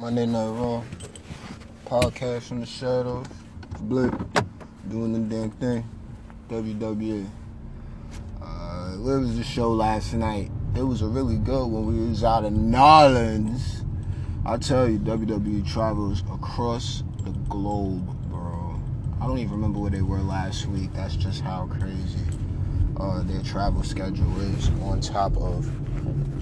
Monday 0.00 0.24
Night 0.24 0.48
Raw 0.48 0.82
podcast 1.84 2.44
from 2.44 2.60
the 2.60 2.66
shadows. 2.66 3.26
Blip 3.80 4.14
doing 4.88 5.12
the 5.12 5.18
damn 5.18 5.50
thing. 5.50 5.86
WWE. 6.48 7.28
Uh, 8.40 8.92
where 8.92 9.18
was 9.18 9.36
the 9.36 9.44
show 9.44 9.70
last 9.70 10.14
night? 10.14 10.50
It 10.74 10.84
was 10.84 11.02
a 11.02 11.06
really 11.06 11.36
good 11.36 11.66
one. 11.66 11.84
We 11.84 12.08
was 12.08 12.24
out 12.24 12.46
in 12.46 12.70
New 12.70 12.78
Orleans. 12.78 13.82
I 14.46 14.56
tell 14.56 14.88
you, 14.88 14.98
WWE 15.00 15.70
travels 15.70 16.22
across 16.32 17.02
the 17.22 17.32
globe, 17.50 18.06
bro. 18.30 18.80
I 19.20 19.26
don't 19.26 19.36
even 19.36 19.52
remember 19.52 19.80
where 19.80 19.90
they 19.90 20.00
were 20.00 20.20
last 20.20 20.64
week. 20.64 20.94
That's 20.94 21.14
just 21.14 21.42
how 21.42 21.66
crazy 21.66 22.24
uh, 22.98 23.22
their 23.24 23.42
travel 23.42 23.82
schedule 23.82 24.40
is. 24.40 24.70
On 24.80 24.98
top 25.02 25.36
of, 25.36 25.66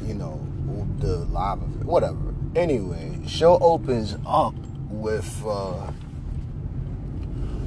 you 0.06 0.14
know, 0.14 0.46
the 1.00 1.25
live 1.32 1.59
event, 1.59 1.86
whatever. 1.86 2.38
Anyway, 2.59 3.16
show 3.25 3.56
opens 3.61 4.16
up 4.27 4.52
with 4.91 5.45
uh, 5.46 5.92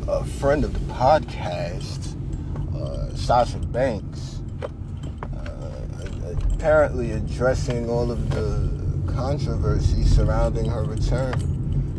a 0.10 0.26
friend 0.26 0.66
of 0.66 0.74
the 0.74 0.94
podcast, 0.94 2.18
uh, 2.76 3.16
Sasha 3.16 3.58
Banks, 3.58 4.42
uh, 5.34 6.36
apparently 6.52 7.12
addressing 7.12 7.90
all 7.90 8.12
of 8.12 8.32
the 8.32 8.70
controversy 9.14 10.04
surrounding 10.04 10.66
her 10.66 10.84
return. 10.84 11.36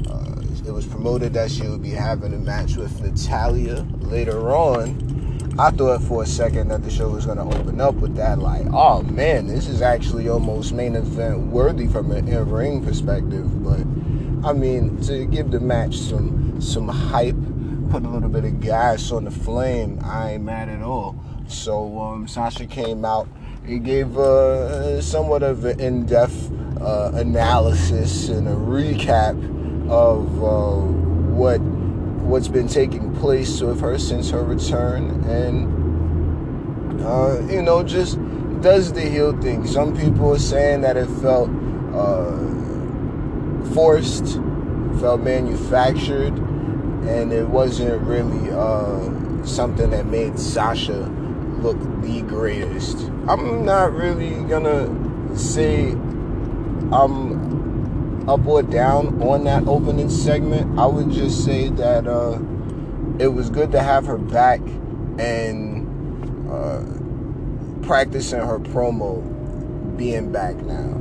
Uh, 0.07 0.69
it 0.69 0.71
was 0.71 0.85
promoted 0.85 1.33
that 1.33 1.51
she 1.51 1.67
would 1.67 1.83
be 1.83 1.93
having 1.93 2.35
a 2.35 2.39
match 2.39 2.77
with 2.77 3.01
Natalya 3.01 3.87
later 4.01 4.51
on. 4.55 5.22
I 5.59 5.71
thought 5.71 6.03
for 6.03 6.23
a 6.23 6.27
second 6.27 6.69
that 6.69 6.83
the 6.83 6.91
show 6.91 7.11
was 7.11 7.27
going 7.27 7.37
to 7.37 7.45
open 7.45 7.79
up 7.81 7.97
with 7.97 8.17
that, 8.17 8.39
like, 8.39 8.67
oh 8.73 9.03
man, 9.03 9.47
this 9.47 9.69
is 9.69 9.83
actually 9.83 10.29
almost 10.29 10.73
main 10.73 10.97
event 10.97 11.49
worthy 11.49 11.87
from 11.87 12.11
an 12.11 12.27
in 12.27 12.51
ring 12.51 12.83
perspective. 12.83 13.63
But 13.63 13.81
I 14.49 14.55
mean, 14.55 15.01
to 15.03 15.27
give 15.27 15.51
the 15.51 15.61
match 15.61 15.99
some 15.99 16.61
some 16.61 16.89
hype, 16.89 17.37
put 17.91 18.03
a 18.05 18.09
little 18.09 18.31
bit 18.31 18.45
of 18.45 18.61
gas 18.61 19.13
on 19.13 19.25
the 19.25 19.31
flame, 19.31 20.01
I 20.03 20.33
ain't 20.33 20.45
mad 20.45 20.71
at 20.71 20.81
all. 20.81 21.23
So 21.49 22.01
um, 22.01 22.27
Sasha 22.27 22.67
came 22.67 23.05
out. 23.05 23.29
He 23.67 23.79
gave 23.79 24.17
uh, 24.17 25.03
somewhat 25.03 25.43
of 25.43 25.65
an 25.67 25.79
in-depth 25.79 26.51
uh, 26.81 27.13
analysis 27.15 28.29
and 28.29 28.49
a 28.49 28.53
recap 28.53 29.37
of 29.91 30.43
uh, 30.43 30.81
what 31.35 31.61
what's 32.33 32.49
been 32.49 32.67
taking 32.67 33.15
place 33.17 33.61
with 33.61 33.79
her 33.83 33.99
since 33.99 34.31
her 34.31 34.43
return, 34.43 35.23
and 35.25 37.03
uh, 37.03 37.39
you 37.53 37.61
know, 37.61 37.83
just 37.83 38.19
does 38.63 38.91
the 38.95 39.03
heel 39.03 39.39
thing. 39.43 39.67
Some 39.67 39.95
people 39.95 40.33
are 40.33 40.39
saying 40.39 40.81
that 40.81 40.97
it 40.97 41.09
felt 41.21 41.51
uh, 41.93 42.39
forced, 43.75 44.37
felt 44.99 45.21
manufactured, 45.21 46.33
and 47.07 47.35
it 47.35 47.47
wasn't 47.47 48.01
really 48.05 48.51
uh, 48.51 49.45
something 49.45 49.91
that 49.91 50.07
made 50.07 50.39
Sasha 50.39 51.01
look 51.61 51.79
the 52.01 52.23
greatest. 52.23 52.97
I'm 53.29 53.67
not 53.67 53.93
really 53.93 54.43
gonna 54.49 54.89
say 55.37 55.91
I'm 55.91 57.42
up 58.29 58.47
or 58.47 58.63
down 58.63 59.23
on 59.23 59.45
that 59.45 59.67
opening 59.67 60.09
segment. 60.09 60.79
I 60.79 60.87
would 60.87 61.11
just 61.11 61.45
say 61.45 61.69
that 61.71 62.07
uh, 62.07 62.39
it 63.19 63.29
was 63.29 63.51
good 63.51 63.73
to 63.73 63.81
have 63.81 64.07
her 64.07 64.19
back 64.19 64.61
and 65.19 66.51
uh, 66.51 66.83
practicing 67.87 68.41
her 68.41 68.59
promo 68.59 69.23
being 69.97 70.33
back 70.33 70.57
now. 70.57 70.99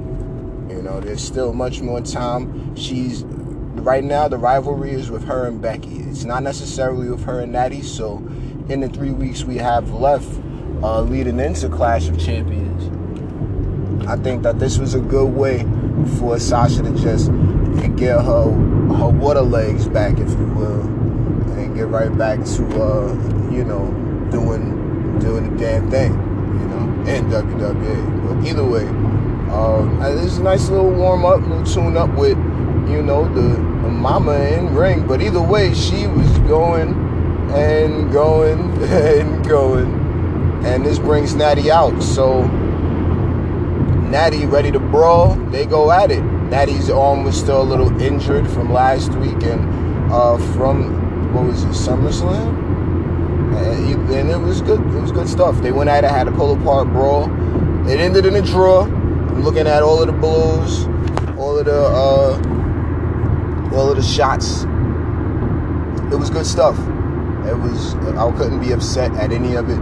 You 0.70 0.82
know, 0.82 1.00
there's 1.00 1.24
still 1.24 1.54
much 1.54 1.82
more 1.82 2.02
time. 2.02 2.76
She's 2.76 3.24
right 3.24 4.04
now 4.04 4.28
the 4.28 4.38
rivalry 4.38 4.92
is 4.92 5.10
with 5.10 5.26
her 5.26 5.48
and 5.48 5.62
Becky. 5.62 5.98
It's 6.00 6.24
not 6.24 6.44
necessarily 6.44 7.10
with 7.10 7.24
her 7.24 7.42
and 7.42 7.52
Natty. 7.52 7.82
So, 7.82 8.18
in 8.70 8.82
the 8.82 8.90
three 8.90 9.12
weeks 9.12 9.44
we 9.44 9.58
have 9.58 9.92
left, 9.92 10.30
uh, 10.82 11.02
leading 11.02 11.40
into 11.40 11.70
Clash 11.70 12.08
of 12.08 12.20
Champions, 12.20 12.88
I 14.08 14.16
think 14.18 14.44
that 14.44 14.60
this 14.60 14.78
was 14.78 14.96
a 14.96 15.00
good 15.00 15.34
way 15.34 15.66
for 16.18 16.40
Sasha 16.40 16.84
to 16.84 16.92
just 16.96 17.32
get 17.96 18.16
her 18.16 18.52
her 18.96 19.10
water 19.10 19.42
legs 19.42 19.88
back, 19.88 20.18
if 20.18 20.30
you 20.30 20.46
will, 20.56 20.82
and 21.58 21.76
get 21.76 21.88
right 21.88 22.16
back 22.18 22.44
to 22.44 22.82
uh, 22.82 23.14
you 23.52 23.64
know 23.64 23.86
doing 24.32 25.20
doing 25.20 25.52
the 25.52 25.64
damn 25.64 25.90
thing, 25.90 26.12
you 26.12 26.68
know, 26.68 27.12
in 27.12 27.26
WWE. 27.30 28.42
But 28.42 28.48
either 28.48 28.64
way, 28.64 28.88
um, 29.54 30.02
it's 30.02 30.38
a 30.38 30.44
nice 30.44 30.70
little 30.70 30.92
warm 30.92 31.26
up, 31.26 31.42
little 31.42 31.64
tune 31.64 31.98
up 31.98 32.10
with 32.16 32.38
you 32.90 33.02
know 33.02 33.32
the, 33.34 33.42
the 33.42 33.90
mama 33.90 34.34
in 34.34 34.74
ring. 34.74 35.08
But 35.08 35.22
either 35.22 35.42
way, 35.42 35.74
she 35.74 36.08
was 36.08 36.30
going 36.40 36.90
and 37.52 38.12
going 38.12 38.60
and 38.84 39.48
going, 39.48 40.66
and 40.66 40.86
this 40.86 41.00
brings 41.00 41.36
Natty 41.36 41.70
out. 41.72 42.02
So 42.02 42.44
Natty 44.12 44.46
ready 44.46 44.72
to 44.72 44.80
brawl. 44.80 45.36
They 45.36 45.66
go 45.66 45.90
at 45.90 46.12
it. 46.12 46.22
Natty's 46.22 46.90
arm 46.90 47.24
was 47.24 47.40
still 47.40 47.62
a 47.62 47.64
little 47.64 48.02
injured 48.02 48.46
from 48.50 48.74
last 48.74 49.14
week 49.14 49.42
and 49.44 50.12
uh, 50.12 50.38
from 50.54 51.34
what 51.34 51.46
was 51.46 51.64
it, 51.64 51.70
SummerSlam? 51.70 52.58
And, 53.56 54.10
and 54.10 54.30
it 54.30 54.38
was 54.38 54.62
good. 54.62 54.82
It 54.82 55.00
was 55.00 55.14
good 55.14 55.30
stuff. 55.30 55.62
They 55.62 55.72
went 55.72 55.90
at 55.90 56.04
it, 56.04 56.12
had 56.12 56.28
a 56.28 56.32
pull 56.34 56.60
apart 56.60 56.90
brawl. 56.90 57.32
It 57.90 58.02
ended 58.02 58.26
in 58.26 58.36
a 58.36 58.42
draw. 58.42 58.82
I'm 58.82 59.44
looking 59.44 59.66
at 59.66 59.82
all 59.82 60.02
of 60.02 60.08
the 60.08 60.14
blows, 60.14 60.88
all 61.38 61.58
of 61.58 61.64
the 61.64 61.82
uh, 61.82 63.72
all 63.74 63.90
of 63.90 63.96
the 63.96 64.04
shots. 64.04 64.64
It 66.14 66.20
was 66.20 66.30
good 66.30 66.46
stuff. 66.46 66.78
It 67.48 67.58
was. 67.58 67.96
I 67.96 68.30
couldn't 68.38 68.60
be 68.60 68.74
upset 68.74 69.14
at 69.14 69.32
any 69.32 69.56
of 69.56 69.70
it. 69.70 69.80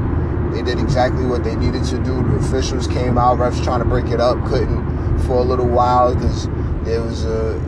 They 0.51 0.61
did 0.61 0.79
exactly 0.79 1.25
what 1.25 1.43
they 1.43 1.55
needed 1.55 1.83
to 1.85 1.97
do. 2.03 2.23
The 2.23 2.35
officials 2.37 2.87
came 2.87 3.17
out, 3.17 3.37
refs 3.37 3.63
trying 3.63 3.79
to 3.79 3.85
break 3.85 4.07
it 4.07 4.19
up, 4.19 4.43
couldn't 4.47 5.19
for 5.19 5.37
a 5.37 5.43
little 5.43 5.67
while 5.67 6.15
because 6.15 6.47
there 6.83 7.01
was 7.01 7.25
a 7.25 7.59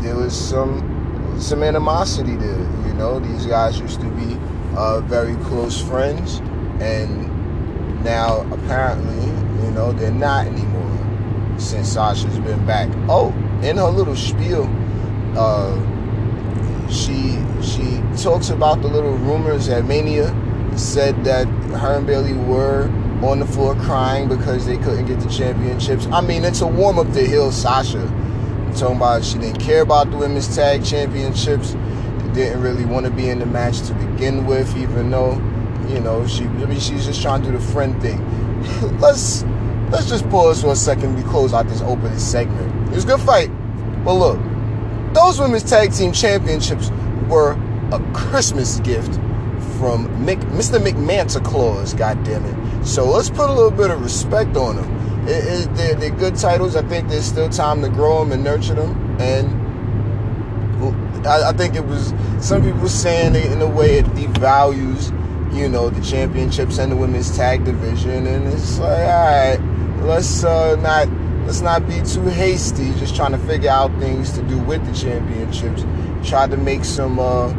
there 0.00 0.16
was 0.16 0.36
some 0.36 1.36
some 1.40 1.62
animosity 1.62 2.36
there. 2.36 2.58
You 2.86 2.94
know, 2.94 3.18
these 3.18 3.46
guys 3.46 3.78
used 3.80 4.00
to 4.00 4.10
be 4.10 4.38
uh, 4.76 5.00
very 5.02 5.36
close 5.44 5.80
friends, 5.80 6.38
and 6.80 8.04
now 8.04 8.40
apparently, 8.52 9.26
you 9.64 9.70
know, 9.72 9.92
they're 9.92 10.10
not 10.10 10.46
anymore 10.46 11.56
since 11.58 11.88
Sasha's 11.88 12.38
been 12.40 12.64
back. 12.66 12.88
Oh, 13.08 13.30
in 13.62 13.78
her 13.78 13.90
little 13.90 14.16
spiel, 14.16 14.70
uh, 15.36 15.74
she 16.90 17.38
she 17.62 18.02
talks 18.22 18.50
about 18.50 18.82
the 18.82 18.88
little 18.88 19.16
rumors 19.18 19.68
at 19.68 19.84
Mania 19.84 20.28
said 20.78 21.24
that 21.24 21.46
her 21.46 21.96
and 21.96 22.06
Bayley 22.06 22.34
were 22.34 22.90
on 23.22 23.38
the 23.38 23.46
floor 23.46 23.74
crying 23.74 24.28
because 24.28 24.66
they 24.66 24.76
couldn't 24.76 25.06
get 25.06 25.20
the 25.20 25.28
championships. 25.28 26.06
I 26.06 26.20
mean, 26.20 26.44
it's 26.44 26.60
a 26.60 26.66
warm 26.66 26.98
up 26.98 27.10
to 27.12 27.26
heel 27.26 27.50
Sasha. 27.50 28.00
I'm 28.00 28.74
talking 28.74 28.96
about 28.96 29.24
she 29.24 29.38
didn't 29.38 29.60
care 29.60 29.82
about 29.82 30.10
the 30.10 30.18
women's 30.18 30.54
tag 30.54 30.84
championships. 30.84 31.76
Didn't 32.34 32.60
really 32.60 32.84
want 32.84 33.06
to 33.06 33.12
be 33.12 33.30
in 33.30 33.38
the 33.38 33.46
match 33.46 33.80
to 33.86 33.94
begin 33.94 34.44
with, 34.44 34.76
even 34.76 35.10
though, 35.10 35.32
you 35.88 36.00
know, 36.00 36.26
she 36.26 36.44
I 36.44 36.66
mean 36.66 36.78
she's 36.78 37.06
just 37.06 37.22
trying 37.22 37.42
to 37.42 37.50
do 37.50 37.56
the 37.56 37.64
friend 37.64 38.00
thing. 38.02 38.20
let's 39.00 39.42
let's 39.90 40.08
just 40.08 40.28
pause 40.28 40.60
for 40.60 40.72
a 40.72 40.76
second. 40.76 41.16
We 41.16 41.22
close 41.22 41.54
out 41.54 41.66
this 41.68 41.80
opening 41.80 42.18
segment. 42.18 42.88
It 42.90 42.94
was 42.94 43.04
a 43.04 43.06
good 43.06 43.20
fight, 43.20 43.48
but 44.04 44.14
look, 44.14 44.38
those 45.14 45.40
women's 45.40 45.64
tag 45.64 45.92
team 45.94 46.12
championships 46.12 46.90
were 47.28 47.52
a 47.92 48.12
Christmas 48.12 48.80
gift 48.80 49.18
from 49.78 50.08
Mick, 50.24 50.40
Mr. 50.52 50.78
McManta 50.78 51.44
Claus, 51.44 51.94
God 51.94 52.22
damn 52.24 52.44
it. 52.44 52.86
So 52.86 53.04
let's 53.04 53.30
put 53.30 53.50
a 53.50 53.52
little 53.52 53.70
bit 53.70 53.90
of 53.90 54.02
respect 54.02 54.56
on 54.56 54.76
them. 54.76 55.28
It, 55.28 55.44
it, 55.44 55.74
they're, 55.74 55.94
they're, 55.94 56.10
good 56.10 56.36
titles. 56.36 56.76
I 56.76 56.82
think 56.82 57.08
there's 57.08 57.24
still 57.24 57.48
time 57.48 57.82
to 57.82 57.88
grow 57.88 58.20
them 58.20 58.32
and 58.32 58.44
nurture 58.44 58.74
them. 58.74 59.20
And 59.20 59.66
I, 61.26 61.50
I 61.50 61.52
think 61.52 61.74
it 61.74 61.84
was 61.84 62.14
some 62.40 62.62
people 62.62 62.88
saying 62.88 63.34
it 63.34 63.50
in 63.50 63.60
a 63.60 63.66
way 63.66 63.98
it 63.98 64.06
devalues, 64.06 65.12
you 65.54 65.68
know, 65.68 65.90
the 65.90 66.04
championships 66.04 66.78
and 66.78 66.92
the 66.92 66.96
women's 66.96 67.36
tag 67.36 67.64
division. 67.64 68.26
And 68.26 68.46
it's 68.52 68.78
like, 68.78 69.08
all 69.08 69.24
right, 69.24 69.58
let's 70.02 70.44
uh, 70.44 70.76
not 70.76 71.08
let's 71.44 71.60
not 71.60 71.86
be 71.88 72.00
too 72.02 72.22
hasty. 72.22 72.92
Just 72.94 73.16
trying 73.16 73.32
to 73.32 73.38
figure 73.38 73.70
out 73.70 73.90
things 73.98 74.32
to 74.32 74.42
do 74.42 74.58
with 74.58 74.86
the 74.86 74.92
championships. 74.92 75.84
Try 76.28 76.46
to 76.46 76.56
make 76.56 76.84
some. 76.84 77.18
Uh, 77.18 77.52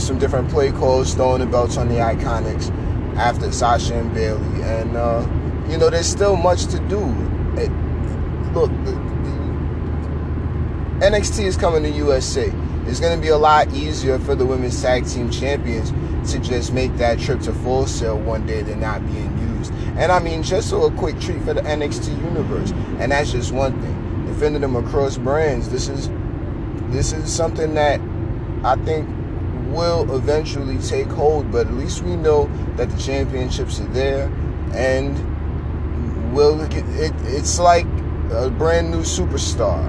some 0.00 0.18
different 0.18 0.48
play 0.50 0.72
calls, 0.72 1.14
throwing 1.14 1.40
the 1.40 1.46
belts 1.46 1.76
on 1.76 1.88
the 1.88 1.96
Iconics 1.96 2.70
after 3.16 3.50
Sasha 3.52 3.98
and 3.98 4.14
Bayley, 4.14 4.62
and 4.62 4.96
uh, 4.96 5.26
you 5.68 5.76
know 5.78 5.90
there's 5.90 6.06
still 6.06 6.36
much 6.36 6.66
to 6.66 6.78
do. 6.88 7.00
It, 7.56 7.70
look, 8.54 8.70
the, 8.84 8.92
the 8.92 9.28
NXT 11.06 11.44
is 11.44 11.56
coming 11.56 11.82
to 11.82 11.90
USA. 11.90 12.52
It's 12.86 13.00
going 13.00 13.14
to 13.14 13.20
be 13.22 13.28
a 13.28 13.36
lot 13.36 13.72
easier 13.74 14.18
for 14.18 14.34
the 14.34 14.46
women's 14.46 14.80
tag 14.80 15.06
team 15.06 15.30
champions 15.30 15.92
to 16.32 16.38
just 16.38 16.72
make 16.72 16.96
that 16.96 17.18
trip 17.18 17.40
to 17.40 17.52
Full 17.52 17.86
Sail 17.86 18.18
one 18.18 18.46
day 18.46 18.62
than 18.62 18.80
not 18.80 19.04
being 19.06 19.36
used. 19.56 19.72
And 19.98 20.10
I 20.10 20.20
mean, 20.20 20.42
just 20.42 20.70
so 20.70 20.84
a 20.84 20.90
quick 20.92 21.20
treat 21.20 21.42
for 21.42 21.54
the 21.54 21.60
NXT 21.60 22.16
universe, 22.24 22.70
and 22.98 23.12
that's 23.12 23.32
just 23.32 23.52
one 23.52 23.80
thing. 23.82 24.26
Defending 24.26 24.62
them 24.62 24.76
across 24.76 25.18
brands. 25.18 25.68
This 25.68 25.88
is 25.88 26.08
this 26.90 27.12
is 27.12 27.30
something 27.32 27.74
that 27.74 28.00
I 28.64 28.76
think 28.84 29.08
will 29.72 30.14
eventually 30.14 30.78
take 30.78 31.08
hold, 31.08 31.50
but 31.50 31.66
at 31.66 31.74
least 31.74 32.02
we 32.02 32.16
know 32.16 32.50
that 32.76 32.90
the 32.90 32.98
championships 32.98 33.80
are 33.80 33.86
there 33.88 34.24
and 34.72 36.34
will 36.34 36.60
it, 36.60 37.12
it's 37.24 37.58
like 37.58 37.86
a 38.30 38.50
brand 38.50 38.90
new 38.90 39.00
superstar, 39.00 39.82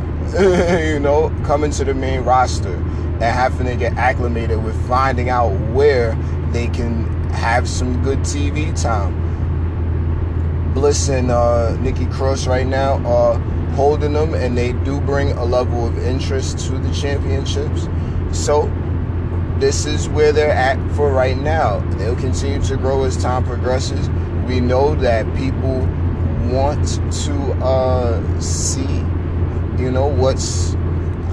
you 0.93 0.99
know, 0.99 1.29
coming 1.45 1.71
to 1.71 1.83
the 1.83 1.93
main 1.93 2.21
roster 2.21 2.73
and 2.73 3.23
having 3.23 3.67
to 3.67 3.75
get 3.75 3.93
acclimated 3.97 4.63
with 4.63 4.87
finding 4.87 5.29
out 5.29 5.49
where 5.71 6.15
they 6.51 6.67
can 6.67 7.05
have 7.31 7.67
some 7.67 8.01
good 8.01 8.19
TV 8.19 8.79
time. 8.81 9.27
Bliss 10.73 11.09
and 11.09 11.31
uh, 11.31 11.75
Nikki 11.81 12.05
Cross 12.05 12.47
right 12.47 12.65
now 12.65 13.05
are 13.05 13.37
holding 13.75 14.13
them, 14.13 14.33
and 14.33 14.57
they 14.57 14.73
do 14.73 15.01
bring 15.01 15.31
a 15.31 15.43
level 15.43 15.87
of 15.87 15.97
interest 15.99 16.59
to 16.67 16.77
the 16.77 16.91
championships. 16.93 17.87
So 18.31 18.71
this 19.59 19.85
is 19.85 20.07
where 20.09 20.31
they're 20.31 20.51
at 20.51 20.77
for 20.95 21.11
right 21.11 21.37
now. 21.37 21.79
They'll 21.97 22.15
continue 22.15 22.61
to 22.63 22.77
grow 22.77 23.03
as 23.03 23.21
time 23.21 23.43
progresses. 23.43 24.09
We 24.47 24.59
know 24.59 24.95
that 24.95 25.25
people 25.35 25.87
want 26.49 26.87
to 27.25 27.53
uh, 27.63 28.39
see, 28.39 28.87
you 29.81 29.91
know, 29.91 30.07
what's 30.07 30.73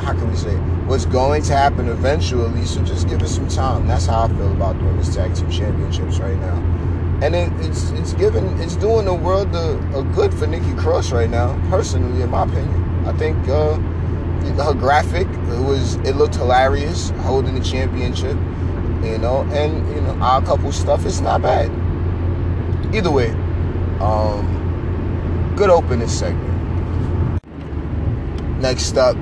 how 0.00 0.12
can 0.12 0.31
we 0.31 0.37
say 0.37 0.55
what's 0.87 1.05
going 1.06 1.43
to 1.43 1.52
happen 1.52 1.88
eventually. 1.88 2.64
So 2.64 2.82
just 2.82 3.08
give 3.08 3.23
it 3.23 3.28
some 3.28 3.49
time. 3.49 3.87
That's 3.87 4.06
how 4.06 4.25
I 4.25 4.28
feel 4.28 4.52
about 4.52 4.78
the 4.78 4.84
women's 4.84 5.14
tag 5.14 5.34
team 5.34 5.50
championships 5.50 6.19
right 6.19 6.38
now. 6.38 6.56
And 7.23 7.34
it, 7.34 7.50
it's 7.64 7.90
it's 7.93 8.12
giving 8.12 8.46
it's 8.61 8.76
doing 8.76 9.06
the 9.06 9.14
world 9.14 9.55
a, 9.55 9.78
a, 9.99 10.05
good 10.14 10.34
for 10.34 10.46
Nikki 10.46 10.75
Cross 10.75 11.12
right 11.12 11.31
now. 11.31 11.58
Personally, 11.70 12.23
in 12.23 12.31
my 12.31 12.44
opinion, 12.44 13.06
I 13.06 13.12
think 13.14 13.37
uh, 13.49 13.78
her 14.55 14.75
graphic 14.75 15.27
it 15.29 15.65
was 15.65 15.95
it 15.97 16.17
looked 16.17 16.37
hilarious 16.37 17.11
holding 17.21 17.55
the 17.55 17.61
championship, 17.61 18.37
you 19.03 19.19
know, 19.19 19.47
and 19.53 19.89
you 19.95 20.01
know 20.01 20.17
our 20.21 20.43
couple 20.43 20.73
stuff. 20.73 21.07
It's 21.07 21.21
not 21.21 21.43
bad. 21.43 21.71
Either 22.95 23.11
way, 23.11 23.31
um, 24.01 25.55
good 25.57 25.71
opening 25.71 26.09
segment. 26.09 26.55
Next 28.61 28.97
up, 28.97 29.17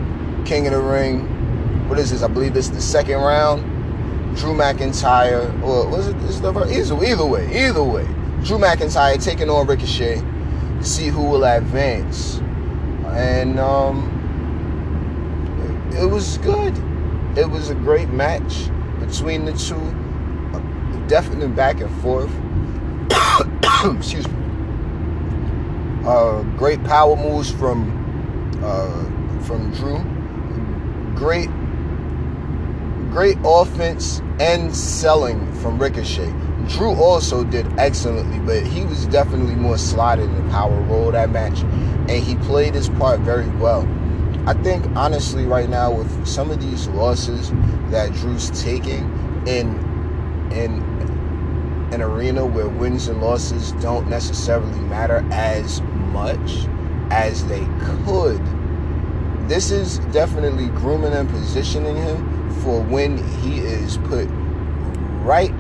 King 0.45 0.67
of 0.67 0.73
the 0.73 0.81
Ring. 0.81 1.89
What 1.89 1.99
is 1.99 2.11
this? 2.11 2.23
I 2.23 2.29
believe 2.29 2.55
this 2.55 2.67
is 2.67 2.73
the 2.73 2.81
second 2.81 3.17
round. 3.17 3.63
Drew 4.37 4.53
McIntyre, 4.53 5.63
or 5.63 5.89
was 5.89 6.09
it 6.09 6.19
this 6.21 6.41
the 6.41 6.51
either, 6.51 7.05
either 7.05 7.27
way, 7.27 7.67
either 7.67 7.85
way. 7.85 8.05
Drew 8.43 8.59
McIntyre 8.59 9.23
taking 9.23 9.49
on 9.49 9.67
Ricochet 9.67 10.17
to 10.17 10.85
see 10.85 11.07
who 11.07 11.23
will 11.23 11.45
advance. 11.45 12.39
And 13.07 13.61
um, 13.61 14.24
it, 15.97 16.07
was 16.07 16.39
good. 16.39 16.75
It 17.37 17.49
was 17.49 17.71
a 17.71 17.75
great 17.75 18.09
match 18.09 18.69
between 19.01 19.45
the 19.45 19.53
two. 19.53 19.81
Definitely 21.09 21.49
back 21.49 21.81
and 21.81 21.91
forth. 22.03 22.31
Excuse 23.97 24.27
me. 24.27 24.35
Uh, 26.07 26.43
great 26.57 26.83
power 26.85 27.17
moves 27.17 27.51
from 27.51 27.91
uh, 28.63 29.41
from 29.45 29.73
Drew. 29.73 29.99
Great, 31.15 31.49
great 33.11 33.39
offense 33.45 34.21
and 34.41 34.75
selling 34.75 35.53
from 35.55 35.79
Ricochet. 35.79 36.33
Drew 36.69 36.95
also 36.95 37.45
did 37.45 37.67
excellently, 37.79 38.39
but 38.41 38.67
he 38.67 38.85
was 38.85 39.07
definitely 39.07 39.55
more 39.55 39.79
slotted 39.79 40.25
in 40.25 40.45
the 40.45 40.51
power 40.51 40.81
role 40.83 41.13
that 41.13 41.31
match, 41.31 41.61
and 41.61 42.11
he 42.11 42.37
played 42.37 42.75
his 42.75 42.89
part 42.89 43.21
very 43.21 43.49
well. 43.57 43.83
I 44.47 44.53
think 44.53 44.85
honestly, 44.95 45.47
right 45.47 45.69
now 45.69 45.91
with 45.93 46.27
some 46.27 46.51
of 46.51 46.61
these 46.61 46.87
losses 46.89 47.51
that 47.91 48.13
Drew's 48.13 48.51
taking 48.63 49.05
in 49.47 49.79
in 50.53 50.83
an 51.93 52.03
arena 52.03 52.45
where 52.45 52.69
wins 52.69 53.09
and 53.09 53.21
losses 53.23 53.73
don't 53.81 54.09
necessarily 54.09 54.79
matter 54.81 55.27
as 55.31 55.81
much 55.81 56.67
as 57.11 57.47
they 57.47 57.67
could. 58.05 58.43
This 59.49 59.71
is 59.71 59.99
definitely 60.13 60.69
grooming 60.69 61.13
and 61.13 61.29
positioning 61.29 61.97
him 61.97 62.51
for 62.63 62.83
when 62.83 63.17
he 63.41 63.61
is 63.61 63.97
put 63.99 64.27
right 65.23 65.53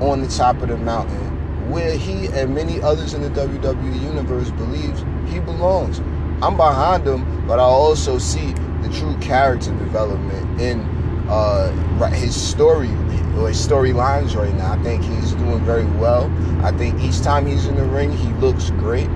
on 0.00 0.20
the 0.20 0.28
top 0.28 0.62
of 0.62 0.68
the 0.68 0.76
mountain 0.76 1.32
where 1.70 1.96
he 1.96 2.26
and 2.28 2.54
many 2.54 2.80
others 2.82 3.14
in 3.14 3.22
the 3.22 3.30
WWE 3.30 4.02
universe 4.02 4.50
believes 4.50 5.04
he 5.26 5.38
belongs. 5.40 6.00
I'm 6.42 6.56
behind 6.56 7.06
him, 7.06 7.46
but 7.46 7.60
I 7.60 7.62
also 7.62 8.18
see 8.18 8.52
the 8.82 8.90
true 8.92 9.16
character 9.18 9.70
development 9.78 10.60
in 10.60 10.80
uh, 11.28 11.70
his 12.10 12.34
story 12.34 12.90
or 13.38 13.48
his 13.48 13.64
storylines 13.64 14.34
right 14.34 14.52
now. 14.54 14.72
I 14.72 14.82
think 14.82 15.04
he's 15.04 15.32
doing 15.34 15.60
very 15.60 15.84
well. 15.84 16.30
I 16.64 16.72
think 16.72 17.00
each 17.00 17.20
time 17.22 17.46
he's 17.46 17.66
in 17.66 17.76
the 17.76 17.84
ring, 17.84 18.10
he 18.10 18.28
looks 18.34 18.70
great 18.70 19.08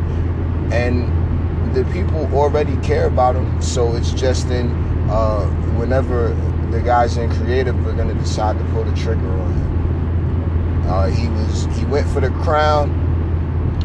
and 0.72 1.74
the 1.74 1.84
people 1.92 2.24
already 2.32 2.76
care 2.76 3.08
about 3.08 3.34
him. 3.34 3.60
So 3.60 3.96
it's 3.96 4.12
just 4.12 4.48
in 4.50 4.70
uh, 5.10 5.46
whenever 5.78 6.28
the 6.70 6.80
guys 6.80 7.16
in 7.16 7.28
creative 7.30 7.74
are 7.86 7.92
going 7.92 8.08
to 8.08 8.14
decide 8.14 8.56
to 8.56 8.64
pull 8.66 8.84
the 8.84 8.94
trigger 8.96 9.28
on 9.28 9.52
him. 9.52 10.88
Uh, 10.88 11.06
he 11.08 11.26
was 11.28 11.64
he 11.76 11.84
went 11.86 12.08
for 12.08 12.20
the 12.20 12.30
crown 12.30 12.90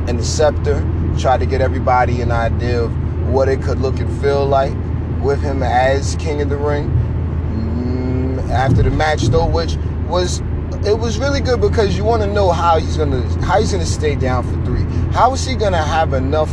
and 0.08 0.20
the 0.20 0.24
scepter, 0.24 0.88
tried 1.18 1.40
to 1.40 1.48
get 1.48 1.60
everybody 1.60 2.22
an 2.22 2.32
idea 2.32 2.82
of 2.82 3.00
what 3.31 3.50
it 3.50 3.62
could 3.62 3.80
look 3.80 4.00
and 4.00 4.22
feel 4.22 4.45
like 4.45 4.74
with 5.22 5.42
him 5.42 5.63
as 5.63 6.16
King 6.18 6.42
of 6.42 6.50
the 6.50 6.57
Ring. 6.57 6.89
Mm, 6.89 8.50
after 8.50 8.83
the 8.83 8.92
match, 8.92 9.24
though, 9.24 9.48
which 9.48 9.75
was 10.07 10.42
it 10.86 10.98
was 10.98 11.19
really 11.19 11.42
good 11.42 11.62
because 11.62 11.95
you 11.95 12.04
want 12.04 12.24
to 12.24 12.28
know 12.28 12.51
how 12.51 12.80
he's 12.80 12.98
gonna 12.98 13.22
how 13.44 13.60
he's 13.60 13.72
gonna 13.72 13.86
stay 13.86 14.16
down 14.16 14.44
for 14.44 14.66
three. 14.66 14.83
How 15.13 15.33
is 15.33 15.45
he 15.45 15.56
gonna 15.56 15.83
have 15.83 16.13
enough 16.13 16.51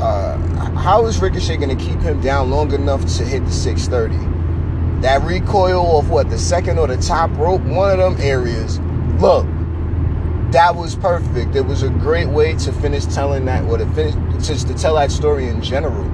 uh, 0.00 0.38
how 0.80 1.04
is 1.06 1.20
Ricochet 1.20 1.58
to 1.58 1.74
keep 1.76 2.00
him 2.00 2.22
down 2.22 2.50
long 2.50 2.72
enough 2.72 3.04
to 3.18 3.24
hit 3.24 3.44
the 3.44 3.52
630? 3.52 5.02
That 5.02 5.22
recoil 5.22 5.98
of 5.98 6.08
what, 6.08 6.30
the 6.30 6.38
second 6.38 6.78
or 6.78 6.86
the 6.86 6.96
top 6.96 7.30
rope, 7.36 7.60
one 7.62 7.90
of 7.90 7.98
them 7.98 8.16
areas. 8.18 8.80
Look, 9.20 9.46
that 10.52 10.74
was 10.74 10.96
perfect. 10.96 11.54
It 11.54 11.62
was 11.62 11.82
a 11.82 11.90
great 11.90 12.28
way 12.28 12.54
to 12.56 12.72
finish 12.72 13.06
telling 13.06 13.44
that, 13.46 13.64
or 13.64 13.78
to 13.78 13.86
finish, 13.92 14.14
just 14.46 14.68
to 14.68 14.74
tell 14.74 14.96
that 14.96 15.10
story 15.10 15.48
in 15.48 15.62
general. 15.62 16.04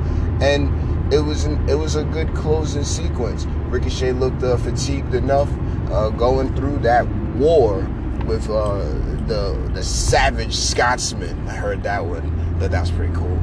And 0.43 1.13
it 1.13 1.21
was 1.21 1.45
an, 1.45 1.69
it 1.69 1.75
was 1.75 1.97
a 1.97 2.05
good 2.05 2.35
closing 2.35 2.85
sequence. 2.85 3.47
Ricochet 3.69 4.13
looked 4.13 4.43
uh, 4.43 4.57
fatigued 4.57 5.15
enough, 5.15 5.49
uh, 5.91 6.11
going 6.11 6.55
through 6.55 6.79
that 6.79 7.07
war 7.37 7.81
with 8.27 8.51
uh, 8.51 8.79
the 9.27 9.71
the 9.75 9.83
savage 9.83 10.55
Scotsman. 10.55 11.49
I 11.49 11.55
heard 11.55 11.83
that 11.85 12.05
one. 12.05 12.59
That 12.59 12.73
was 12.73 12.91
pretty 12.91 13.15
cool. 13.15 13.39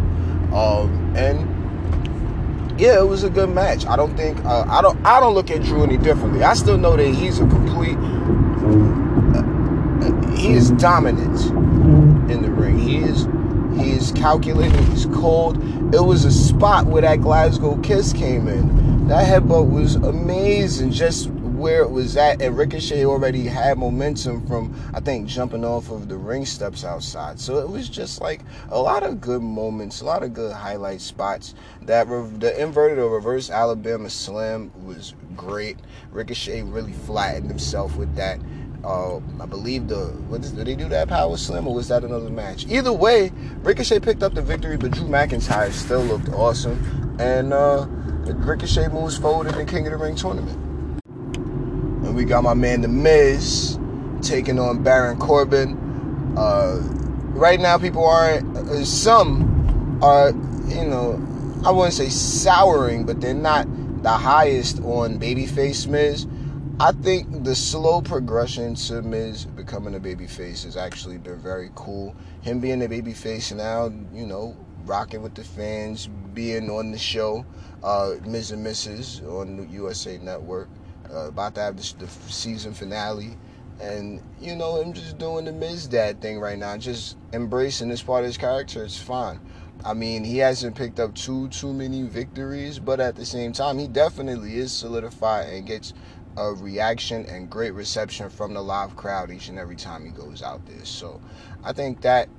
Um, 0.53 1.13
and 1.15 2.79
yeah, 2.79 2.99
it 2.99 3.07
was 3.07 3.23
a 3.23 3.29
good 3.29 3.49
match. 3.49 3.85
I 3.85 3.95
don't 3.95 4.15
think 4.15 4.43
uh, 4.45 4.65
I 4.67 4.81
don't 4.81 5.03
I 5.05 5.19
don't 5.19 5.33
look 5.33 5.49
at 5.49 5.63
Drew 5.63 5.83
any 5.83 5.97
differently. 5.97 6.43
I 6.43 6.53
still 6.53 6.77
know 6.77 6.97
that 6.97 7.07
he's 7.07 7.39
a 7.39 7.47
complete. 7.47 7.97
He 10.43 10.51
is 10.51 10.71
dominant 10.71 11.39
in 12.29 12.41
the 12.41 12.51
ring. 12.51 12.77
He 12.77 12.97
is 12.97 13.27
he 13.81 13.91
is 13.91 14.11
calculating. 14.11 14.83
He's 14.87 15.05
cold. 15.05 15.55
It 15.95 16.03
was 16.03 16.25
a 16.25 16.31
spot 16.33 16.85
where 16.85 17.01
that 17.01 17.21
Glasgow 17.21 17.77
kiss 17.77 18.11
came 18.11 18.49
in. 18.49 19.07
That 19.07 19.25
headbutt 19.25 19.71
was 19.71 19.95
amazing. 19.95 20.91
Just 20.91 21.29
where 21.29 21.81
it 21.81 21.91
was 21.91 22.17
at, 22.17 22.41
and 22.41 22.57
Ricochet 22.57 23.05
already 23.05 23.45
had 23.45 23.77
momentum 23.77 24.45
from, 24.45 24.75
I 24.93 24.99
think, 24.99 25.29
jumping 25.29 25.63
off 25.63 25.89
of 25.89 26.09
the 26.09 26.17
ring 26.17 26.45
steps 26.45 26.83
outside. 26.83 27.39
So 27.39 27.59
it 27.59 27.69
was 27.69 27.87
just 27.87 28.19
like 28.19 28.41
a 28.67 28.77
lot 28.77 29.03
of 29.03 29.21
good 29.21 29.41
moments, 29.41 30.01
a 30.01 30.05
lot 30.05 30.23
of 30.23 30.33
good 30.33 30.51
highlight 30.51 30.99
spots. 30.99 31.55
That 31.83 32.09
the 32.41 32.61
inverted 32.61 32.99
or 32.99 33.09
reverse 33.09 33.49
Alabama 33.49 34.09
slam 34.09 34.73
was 34.85 35.13
great. 35.37 35.77
Ricochet 36.11 36.63
really 36.63 36.91
flattened 36.91 37.47
himself 37.47 37.95
with 37.95 38.13
that. 38.17 38.41
Uh, 38.83 39.17
I 39.39 39.45
believe 39.45 39.87
the 39.87 40.07
what 40.27 40.41
is, 40.41 40.51
did 40.51 40.67
they 40.67 40.75
do 40.75 40.89
that 40.89 41.07
power 41.07 41.37
slam 41.37 41.67
or 41.67 41.73
was 41.73 41.87
that 41.87 42.03
another 42.03 42.29
match? 42.29 42.65
Either 42.67 42.91
way, 42.91 43.31
Ricochet 43.61 44.01
picked 44.01 44.23
up 44.23 44.33
the 44.33 44.41
victory, 44.41 44.75
but 44.75 44.91
Drew 44.91 45.07
McIntyre 45.07 45.71
still 45.71 46.01
looked 46.01 46.27
awesome, 46.29 47.17
and 47.17 47.53
uh, 47.53 47.85
Ricochet 47.87 48.89
moves 48.89 49.17
forward 49.17 49.47
in 49.47 49.55
the 49.55 49.63
King 49.63 49.87
of 49.87 49.91
the 49.91 49.97
Ring 49.97 50.15
tournament. 50.15 50.57
And 51.05 52.13
we 52.13 52.25
got 52.25 52.43
my 52.43 52.53
man 52.53 52.81
The 52.81 52.89
Miz 52.89 53.79
taking 54.21 54.59
on 54.59 54.83
Baron 54.83 55.17
Corbin. 55.17 55.77
Uh, 56.37 56.79
right 57.29 57.61
now, 57.61 57.77
people 57.77 58.05
aren't, 58.05 58.57
uh, 58.57 58.83
some 58.83 59.99
are, 60.03 60.31
you 60.67 60.85
know, 60.85 61.21
I 61.65 61.71
wouldn't 61.71 61.93
say 61.93 62.09
souring, 62.09 63.05
but 63.05 63.21
they're 63.21 63.33
not 63.33 63.65
the 64.03 64.09
highest 64.09 64.81
on 64.81 65.19
babyface 65.19 65.87
Miz. 65.87 66.27
I 66.79 66.91
think 66.91 67.43
the 67.43 67.53
slow 67.53 68.01
progression 68.01 68.73
to 68.73 69.03
Miz 69.03 69.45
becoming 69.45 69.93
a 69.93 69.99
babyface 69.99 70.63
has 70.63 70.75
actually 70.75 71.19
been 71.19 71.37
very 71.37 71.69
cool. 71.75 72.15
Him 72.41 72.59
being 72.59 72.81
a 72.83 72.87
babyface 72.87 73.55
now, 73.55 73.91
you 74.11 74.25
know, 74.25 74.57
rocking 74.83 75.21
with 75.21 75.35
the 75.35 75.43
fans, 75.43 76.07
being 76.33 76.71
on 76.71 76.91
the 76.91 76.97
show, 76.97 77.45
uh, 77.83 78.15
Miz 78.25 78.49
and 78.49 78.65
Mrs. 78.65 79.21
on 79.23 79.57
the 79.57 79.65
USA 79.67 80.17
Network. 80.17 80.67
Uh, 81.13 81.27
about 81.27 81.53
to 81.55 81.61
have 81.61 81.77
the, 81.77 82.05
the 82.05 82.07
season 82.07 82.73
finale. 82.73 83.37
And, 83.79 84.23
you 84.41 84.55
know, 84.55 84.81
I'm 84.81 84.93
just 84.93 85.19
doing 85.19 85.45
the 85.45 85.51
Miz 85.51 85.87
Dad 85.87 86.21
thing 86.21 86.39
right 86.39 86.57
now, 86.57 86.75
just 86.77 87.17
embracing 87.33 87.89
this 87.89 88.01
part 88.01 88.21
of 88.21 88.27
his 88.27 88.37
character. 88.37 88.83
It's 88.83 88.97
fine. 88.97 89.39
I 89.85 89.93
mean, 89.93 90.23
he 90.23 90.37
hasn't 90.37 90.75
picked 90.75 90.99
up 90.99 91.13
too 91.13 91.49
too 91.49 91.73
many 91.73 92.03
victories, 92.03 92.79
but 92.79 92.99
at 92.99 93.15
the 93.15 93.25
same 93.25 93.51
time, 93.51 93.77
he 93.77 93.87
definitely 93.87 94.55
is 94.57 94.71
solidified 94.71 95.49
and 95.49 95.67
gets 95.67 95.93
a 96.37 96.53
reaction 96.53 97.25
and 97.27 97.49
great 97.49 97.73
reception 97.73 98.29
from 98.29 98.53
the 98.53 98.61
live 98.61 98.95
crowd 98.95 99.31
each 99.31 99.49
and 99.49 99.59
every 99.59 99.75
time 99.75 100.05
he 100.05 100.11
goes 100.11 100.41
out 100.41 100.65
there. 100.65 100.85
So, 100.85 101.21
I 101.63 101.73
think 101.73 102.01
that 102.01 102.29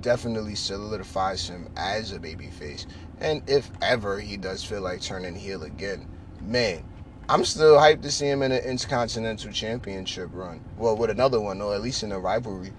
definitely 0.00 0.54
solidifies 0.54 1.48
him 1.48 1.68
as 1.76 2.12
a 2.12 2.18
babyface. 2.18 2.86
And 3.20 3.42
if 3.48 3.70
ever 3.82 4.18
he 4.18 4.36
does 4.36 4.64
feel 4.64 4.80
like 4.80 5.00
turning 5.00 5.34
heel 5.34 5.62
again, 5.62 6.08
man, 6.40 6.84
I'm 7.28 7.44
still 7.44 7.76
hyped 7.76 8.02
to 8.02 8.10
see 8.10 8.26
him 8.26 8.42
in 8.42 8.50
an 8.50 8.62
Intercontinental 8.64 9.52
Championship 9.52 10.30
run. 10.32 10.64
Well, 10.76 10.96
with 10.96 11.10
another 11.10 11.40
one, 11.40 11.60
or 11.60 11.74
at 11.74 11.82
least 11.82 12.02
in 12.02 12.12
a 12.12 12.18
rivalry 12.18 12.72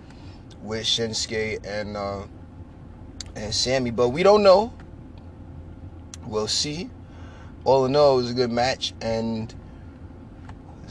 with 0.62 0.84
Shinsuke 0.84 1.66
and 1.66 1.96
uh, 1.96 2.24
and 3.36 3.54
Sami. 3.54 3.92
But 3.92 4.10
we 4.10 4.24
don't 4.24 4.44
know. 4.44 4.74
We'll 6.26 6.48
see. 6.48 6.90
All 7.64 7.86
in 7.86 7.96
all, 7.96 8.16
it 8.16 8.24
was 8.24 8.32
a 8.32 8.34
good 8.34 8.52
match, 8.52 8.94
and 9.02 9.54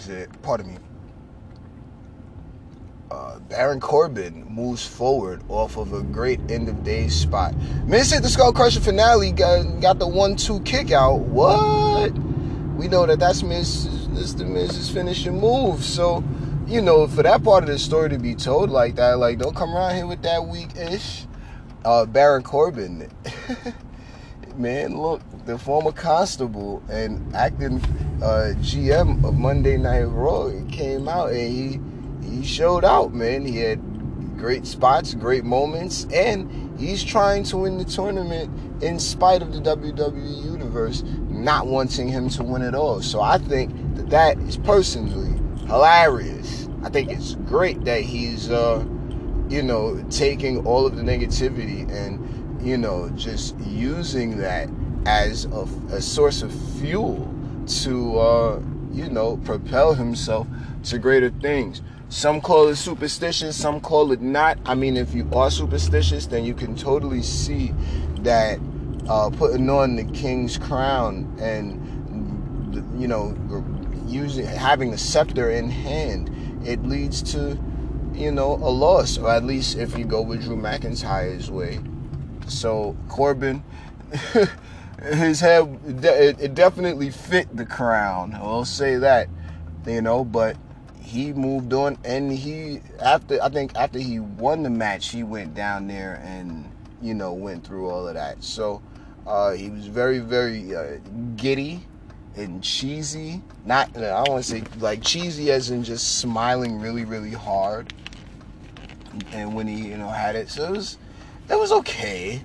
is 0.01 0.09
it? 0.09 0.43
Pardon 0.43 0.69
me. 0.69 0.79
Uh, 3.11 3.39
Baron 3.41 3.81
Corbin 3.81 4.45
moves 4.49 4.87
forward 4.87 5.43
off 5.49 5.77
of 5.77 5.93
a 5.93 6.03
great 6.03 6.41
end 6.51 6.69
of 6.69 6.85
day 6.85 7.09
spot. 7.09 7.55
Miz 7.87 8.11
hit 8.11 8.23
the 8.23 8.29
Skull 8.29 8.53
Crusher 8.53 8.81
finale, 8.81 9.33
got, 9.33 9.81
got 9.81 9.99
the 9.99 10.07
one-two 10.07 10.61
kick 10.61 10.93
out. 10.93 11.21
What? 11.21 12.13
we 12.81 12.89
know 12.89 13.05
that 13.05 13.19
that's 13.19 13.43
Miz, 13.43 14.09
this 14.15 14.33
the 14.33 14.47
Miz's 14.47 14.89
finishing 14.89 15.39
move. 15.39 15.85
So, 15.85 16.25
you 16.67 16.81
know, 16.81 17.07
for 17.07 17.23
that 17.23 17.45
part 17.45 17.65
of 17.65 17.69
the 17.69 17.79
story 17.79 18.09
to 18.09 18.19
be 18.19 18.35
told 18.35 18.71
like 18.71 18.95
that, 18.95 19.19
like 19.19 19.39
don't 19.39 19.55
come 19.55 19.75
around 19.77 19.97
here 19.97 20.07
with 20.07 20.23
that 20.23 20.47
weak 20.47 20.75
ish. 20.77 21.27
Uh, 21.85 22.07
Baron 22.07 22.43
Corbin, 22.43 23.11
man, 24.61 25.01
look, 25.01 25.23
the 25.47 25.59
former 25.59 25.93
constable 25.93 26.83
and 26.91 27.35
acting 27.35 27.81
uh, 28.23 28.53
GM 28.59 29.25
of 29.27 29.39
Monday 29.39 29.77
Night 29.77 30.03
Raw 30.03 30.51
came 30.71 31.09
out 31.09 31.31
and 31.31 31.39
he 31.39 31.81
he 32.29 32.45
showed 32.45 32.85
out, 32.85 33.15
man. 33.15 33.45
He 33.45 33.59
had 33.59 33.81
great 34.37 34.67
spots, 34.67 35.15
great 35.15 35.45
moments, 35.45 36.07
and 36.13 36.79
he's 36.79 37.03
trying 37.03 37.43
to 37.45 37.57
win 37.57 37.79
the 37.79 37.85
tournament 37.85 38.83
in 38.83 38.99
spite 38.99 39.43
of 39.43 39.53
the 39.53 39.61
WWE 39.61 40.45
Universe 40.45 41.03
not 41.29 41.67
wanting 41.67 42.09
him 42.09 42.29
to 42.31 42.43
win 42.43 42.63
at 42.63 42.75
all. 42.75 43.01
So 43.03 43.21
I 43.21 43.39
think 43.39 43.73
that 43.97 44.11
that 44.11 44.39
is 44.41 44.59
personally 44.59 45.39
hilarious. 45.67 46.69
I 46.83 46.91
think 46.91 47.11
it's 47.11 47.35
great 47.47 47.85
that 47.85 48.03
he's, 48.03 48.51
uh, 48.51 48.85
you 49.49 49.63
know, 49.63 50.03
taking 50.11 50.65
all 50.67 50.87
of 50.87 50.97
the 50.97 51.03
negativity 51.03 51.91
and, 51.91 52.30
you 52.63 52.77
know, 52.77 53.09
just 53.11 53.59
using 53.61 54.39
that 54.39 54.69
as 55.07 55.47
a, 55.47 55.67
a 55.93 56.01
source 56.01 56.43
of 56.43 56.53
fuel 56.79 57.33
to, 57.67 58.19
uh, 58.19 58.63
you 58.93 59.09
know, 59.09 59.39
propel 59.39 59.95
himself 59.95 60.47
to 60.85 60.99
greater 60.99 61.31
things. 61.31 61.83
Some 62.09 62.41
call 62.41 62.69
it 62.69 62.77
superstition, 62.77 63.53
some 63.53 63.81
call 63.81 64.13
it 64.13 64.21
not. 64.21 64.59
I 64.67 64.75
mean, 64.75 64.97
if 64.97 65.15
you 65.15 65.29
are 65.33 65.51
superstitious, 65.51 66.27
then 66.27 66.45
you 66.45 66.55
can 66.55 66.75
totally 66.75 67.23
see 67.23 67.73
that 68.23 68.59
uh, 69.09 69.31
putting 69.31 69.71
on 69.71 69.97
the 69.97 70.05
king's 70.05 70.59
crown 70.59 71.37
and 71.41 71.79
you 73.01 73.09
know 73.09 73.35
using 74.07 74.45
having 74.45 74.91
the 74.91 74.99
scepter 74.99 75.51
in 75.51 75.71
hand, 75.71 76.31
it 76.67 76.83
leads 76.85 77.23
to 77.33 77.59
you 78.13 78.31
know 78.33 78.55
a 78.55 78.71
loss, 78.71 79.19
or 79.19 79.31
at 79.31 79.45
least 79.45 79.79
if 79.79 79.97
you 79.97 80.05
go 80.05 80.21
with 80.21 80.43
Drew 80.43 80.57
McIntyre's 80.57 81.51
way. 81.51 81.79
So 82.51 82.97
Corbin. 83.09 83.63
his 85.03 85.41
head 85.41 85.81
it 86.05 86.55
definitely 86.55 87.09
fit 87.09 87.57
the 87.57 87.65
crown 87.65 88.35
i'll 88.35 88.67
say 88.67 88.97
that 88.97 89.29
you 89.87 90.03
know 90.03 90.25
but 90.25 90.57
he 91.01 91.33
moved 91.33 91.73
on 91.73 91.99
and 92.05 92.31
he 92.31 92.81
after 93.01 93.43
I 93.43 93.49
think 93.49 93.73
after 93.75 93.99
he 93.99 94.21
won 94.21 94.63
the 94.63 94.71
match 94.71 95.09
he 95.09 95.23
went 95.23 95.55
down 95.55 95.89
there 95.89 96.21
and 96.23 96.71
you 97.01 97.15
know 97.15 97.33
went 97.33 97.67
through 97.67 97.89
all 97.89 98.07
of 98.07 98.15
that 98.15 98.45
so 98.45 98.83
uh, 99.27 99.53
he 99.53 99.71
was 99.71 99.87
very 99.87 100.19
very 100.19 100.75
uh, 100.75 100.99
giddy 101.37 101.83
and 102.37 102.63
cheesy 102.63 103.43
not 103.65 103.91
I 103.97 104.01
don't 104.01 104.29
want 104.29 104.45
to 104.45 104.51
say 104.51 104.63
like 104.79 105.03
cheesy 105.03 105.51
as 105.51 105.71
in 105.71 105.83
just 105.83 106.19
smiling 106.19 106.79
really 106.79 107.05
really 107.05 107.33
hard 107.33 107.93
and 109.33 109.55
when 109.55 109.67
he 109.67 109.89
you 109.89 109.97
know 109.97 110.09
had 110.09 110.37
it 110.37 110.49
so 110.49 110.65
it 110.65 110.71
was 110.71 110.99
it 111.51 111.59
was 111.59 111.73
okay 111.73 112.43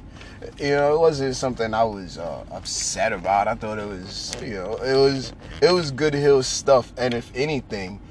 you 0.60 0.70
know 0.70 0.96
it 0.96 1.00
wasn't 1.00 1.36
something 1.36 1.74
I 1.74 1.84
was 1.84 2.18
uh, 2.18 2.44
upset 2.52 3.14
about 3.14 3.48
I 3.48 3.56
thought 3.56 3.80
it 3.80 3.88
was 3.88 4.36
you 4.42 4.56
know 4.56 4.76
it 4.78 4.96
was 4.96 5.34
it 5.62 5.72
was 5.72 5.92
good 5.92 6.14
heel 6.14 6.44
stuff 6.44 6.94
and 6.98 7.14
if 7.14 7.32
anything 7.36 8.02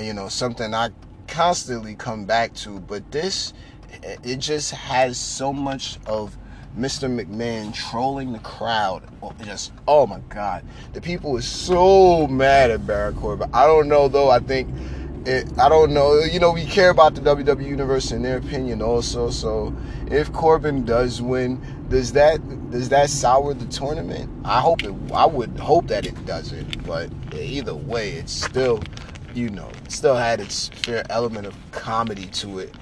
you 0.00 0.12
know, 0.12 0.28
something 0.28 0.74
I 0.74 0.90
constantly 1.28 1.94
come 1.94 2.24
back 2.24 2.54
to. 2.54 2.80
But 2.80 3.10
this, 3.12 3.52
it 4.02 4.38
just 4.38 4.72
has 4.72 5.18
so 5.18 5.52
much 5.52 5.98
of 6.06 6.36
Mr. 6.76 7.08
McMahon 7.08 7.72
trolling 7.72 8.32
the 8.32 8.40
crowd. 8.40 9.04
Just, 9.44 9.72
oh 9.86 10.06
my 10.06 10.20
God. 10.28 10.64
The 10.92 11.00
people 11.00 11.32
were 11.32 11.42
so 11.42 12.26
mad 12.26 12.70
at 12.70 12.86
Baron 12.86 13.14
Corbin. 13.14 13.48
I 13.52 13.66
don't 13.66 13.88
know, 13.88 14.08
though. 14.08 14.30
I 14.30 14.40
think. 14.40 14.68
It, 15.26 15.48
I 15.58 15.68
don't 15.68 15.94
know. 15.94 16.18
You 16.20 16.38
know, 16.38 16.52
we 16.52 16.66
care 16.66 16.90
about 16.90 17.14
the 17.14 17.20
WWE 17.22 17.66
universe 17.66 18.12
in 18.12 18.22
their 18.22 18.36
opinion 18.36 18.82
also. 18.82 19.30
So, 19.30 19.74
if 20.08 20.32
Corbin 20.32 20.84
does 20.84 21.22
win, 21.22 21.64
does 21.88 22.12
that 22.12 22.40
does 22.70 22.90
that 22.90 23.08
sour 23.08 23.54
the 23.54 23.66
tournament? 23.66 24.30
I 24.44 24.60
hope 24.60 24.82
it. 24.84 24.94
I 25.14 25.26
would 25.26 25.58
hope 25.58 25.86
that 25.88 26.04
it 26.04 26.26
doesn't. 26.26 26.86
But 26.86 27.10
either 27.34 27.74
way, 27.74 28.12
it's 28.12 28.32
still 28.32 28.82
you 29.34 29.50
know, 29.50 29.70
still 29.88 30.14
had 30.14 30.40
its 30.40 30.68
fair 30.68 31.04
element 31.10 31.46
of 31.46 31.56
comedy 31.72 32.26
to 32.26 32.60
it 32.60 32.74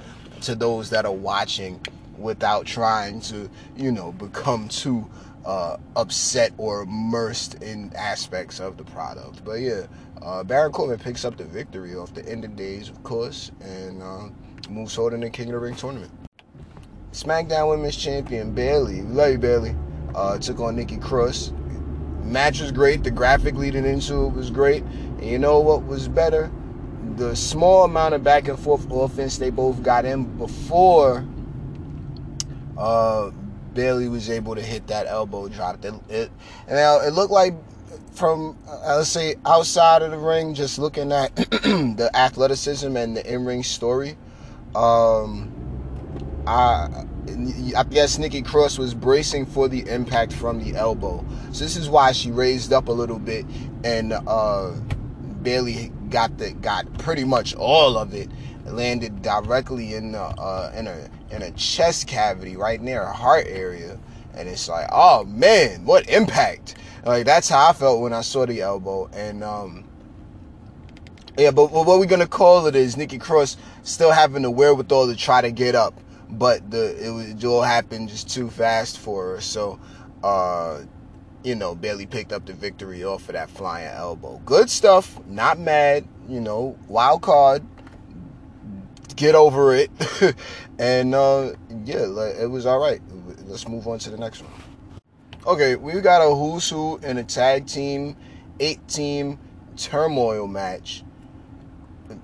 to 0.42 0.54
those 0.54 0.90
that 0.90 1.06
are 1.06 1.12
watching 1.12 1.80
without 2.18 2.66
trying 2.66 3.20
to, 3.20 3.48
you 3.76 3.90
know, 3.90 4.12
become 4.12 4.68
too 4.68 5.08
uh, 5.46 5.76
upset 5.96 6.52
or 6.58 6.82
immersed 6.82 7.54
in 7.62 7.92
aspects 7.96 8.60
of 8.60 8.76
the 8.76 8.84
product. 8.84 9.44
But 9.44 9.54
yeah, 9.54 9.86
uh, 10.24 10.44
Baron 10.44 10.72
Corbin 10.72 10.98
picks 10.98 11.24
up 11.24 11.36
the 11.36 11.44
victory 11.44 11.94
off 11.94 12.14
the 12.14 12.26
end 12.28 12.44
of 12.44 12.54
days, 12.54 12.88
of 12.88 13.02
course, 13.02 13.50
and 13.60 14.02
uh, 14.02 14.28
moves 14.70 14.94
forward 14.94 15.14
in 15.14 15.20
the 15.20 15.30
King 15.30 15.48
of 15.48 15.52
the 15.52 15.58
Ring 15.58 15.74
tournament. 15.74 16.12
SmackDown 17.12 17.68
Women's 17.68 17.96
Champion 17.96 18.52
Bayley, 18.52 19.02
love 19.02 19.32
you 19.32 19.38
Bayley, 19.38 19.76
uh, 20.14 20.38
took 20.38 20.60
on 20.60 20.76
Nikki 20.76 20.96
Cross. 20.96 21.52
Match 22.22 22.60
was 22.60 22.70
great. 22.70 23.02
The 23.02 23.10
graphic 23.10 23.54
leading 23.56 23.84
into 23.84 24.26
it 24.26 24.32
was 24.32 24.50
great. 24.50 24.84
And 24.84 25.24
you 25.24 25.38
know 25.38 25.60
what 25.60 25.84
was 25.84 26.08
better? 26.08 26.50
The 27.16 27.34
small 27.34 27.84
amount 27.84 28.14
of 28.14 28.22
back 28.22 28.48
and 28.48 28.58
forth 28.58 28.90
offense 28.90 29.38
they 29.38 29.50
both 29.50 29.82
got 29.82 30.04
in 30.04 30.24
before 30.38 31.26
uh, 32.78 33.30
Bayley 33.74 34.08
was 34.08 34.30
able 34.30 34.54
to 34.54 34.62
hit 34.62 34.86
that 34.86 35.06
elbow 35.06 35.48
drop. 35.48 35.84
It, 35.84 35.94
it, 36.08 36.30
and 36.66 36.76
now 36.76 37.00
it 37.00 37.12
looked 37.12 37.32
like 37.32 37.54
from 38.22 38.56
uh, 38.68 38.98
let's 38.98 39.08
say 39.08 39.34
outside 39.44 40.00
of 40.00 40.12
the 40.12 40.16
ring, 40.16 40.54
just 40.54 40.78
looking 40.78 41.10
at 41.10 41.34
the 41.34 42.08
athleticism 42.14 42.96
and 42.96 43.16
the 43.16 43.34
in-ring 43.34 43.64
story. 43.64 44.16
Um, 44.76 45.52
I, 46.46 47.04
I 47.76 47.82
guess 47.82 48.18
Nikki 48.18 48.42
Cross 48.42 48.78
was 48.78 48.94
bracing 48.94 49.44
for 49.44 49.66
the 49.66 49.80
impact 49.88 50.32
from 50.32 50.62
the 50.62 50.76
elbow. 50.78 51.26
So 51.50 51.64
this 51.64 51.76
is 51.76 51.90
why 51.90 52.12
she 52.12 52.30
raised 52.30 52.72
up 52.72 52.86
a 52.86 52.92
little 52.92 53.18
bit 53.18 53.44
and 53.82 54.12
uh, 54.12 54.70
Bayley 55.42 55.90
got 56.08 56.38
the 56.38 56.52
got 56.52 56.96
pretty 56.98 57.24
much 57.24 57.56
all 57.56 57.98
of 57.98 58.14
it. 58.14 58.30
landed 58.66 59.22
directly 59.22 59.94
in 59.94 60.12
the 60.12 60.22
uh, 60.22 60.72
in 60.76 60.86
a 60.86 61.10
in 61.32 61.42
a 61.42 61.50
chest 61.52 62.06
cavity 62.06 62.56
right 62.56 62.80
near 62.80 63.04
her 63.04 63.12
heart 63.12 63.46
area, 63.48 63.98
and 64.32 64.48
it's 64.48 64.68
like, 64.68 64.88
oh 64.92 65.24
man, 65.24 65.84
what 65.84 66.08
impact! 66.08 66.76
Like 67.04 67.26
that's 67.26 67.48
how 67.48 67.70
I 67.70 67.72
felt 67.72 68.00
when 68.00 68.12
I 68.12 68.20
saw 68.20 68.46
the 68.46 68.60
elbow, 68.60 69.10
and 69.12 69.42
um, 69.42 69.84
yeah. 71.36 71.50
But, 71.50 71.68
but 71.68 71.84
what 71.86 71.98
we're 71.98 72.06
gonna 72.06 72.26
call 72.26 72.66
it 72.66 72.76
is 72.76 72.96
Nikki 72.96 73.18
Cross 73.18 73.56
still 73.82 74.12
having 74.12 74.42
the 74.42 74.50
wherewithal 74.50 75.08
to 75.08 75.16
try 75.16 75.40
to 75.40 75.50
get 75.50 75.74
up, 75.74 75.98
but 76.30 76.70
the 76.70 77.04
it, 77.04 77.10
was, 77.10 77.30
it 77.30 77.44
all 77.44 77.62
happened 77.62 78.08
just 78.08 78.30
too 78.30 78.50
fast 78.50 78.98
for 78.98 79.34
her. 79.34 79.40
So. 79.40 79.80
Uh, 80.22 80.84
you 81.44 81.56
know, 81.56 81.74
Bayley 81.74 82.06
picked 82.06 82.32
up 82.32 82.46
the 82.46 82.52
victory 82.52 83.04
off 83.04 83.28
of 83.28 83.34
that 83.34 83.50
flying 83.50 83.88
elbow. 83.88 84.40
Good 84.44 84.70
stuff. 84.70 85.18
Not 85.26 85.58
mad. 85.58 86.06
You 86.28 86.40
know, 86.40 86.78
wild 86.88 87.22
card. 87.22 87.66
Get 89.16 89.34
over 89.34 89.74
it. 89.74 89.90
and 90.78 91.14
uh, 91.14 91.52
yeah, 91.84 92.30
it 92.40 92.50
was 92.50 92.66
all 92.66 92.78
right. 92.78 93.00
Let's 93.46 93.66
move 93.66 93.86
on 93.88 93.98
to 94.00 94.10
the 94.10 94.18
next 94.18 94.42
one. 94.42 94.52
Okay, 95.44 95.74
we 95.74 96.00
got 96.00 96.22
a 96.22 96.32
who's 96.32 96.70
who 96.70 96.98
in 96.98 97.18
a 97.18 97.24
tag 97.24 97.66
team, 97.66 98.16
eight 98.60 98.86
team 98.86 99.40
turmoil 99.76 100.46
match. 100.46 101.02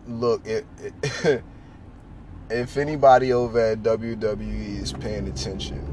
Look, 0.07 0.47
it, 0.47 0.65
it 1.03 1.43
if 2.51 2.77
anybody 2.77 3.33
over 3.33 3.59
at 3.59 3.83
WWE 3.83 4.81
is 4.81 4.93
paying 4.93 5.27
attention, 5.27 5.85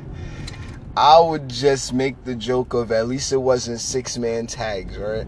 I 0.98 1.18
would 1.18 1.48
just 1.48 1.94
make 1.94 2.22
the 2.24 2.34
joke 2.34 2.74
of 2.74 2.92
at 2.92 3.08
least 3.08 3.32
it 3.32 3.38
wasn't 3.38 3.80
six 3.80 4.18
man 4.18 4.46
tags, 4.46 4.98
right? 4.98 5.26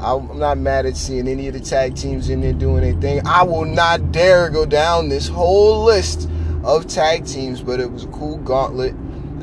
I'm 0.00 0.38
not 0.38 0.56
mad 0.56 0.86
at 0.86 0.96
seeing 0.96 1.28
any 1.28 1.48
of 1.48 1.54
the 1.54 1.60
tag 1.60 1.94
teams 1.94 2.30
in 2.30 2.40
there 2.40 2.54
doing 2.54 2.84
anything. 2.84 3.20
I 3.26 3.42
will 3.42 3.66
not 3.66 4.12
dare 4.12 4.48
go 4.48 4.64
down 4.64 5.10
this 5.10 5.28
whole 5.28 5.84
list 5.84 6.30
of 6.64 6.86
tag 6.86 7.26
teams, 7.26 7.60
but 7.60 7.80
it 7.80 7.92
was 7.92 8.04
a 8.04 8.08
cool 8.08 8.38
gauntlet. 8.38 8.94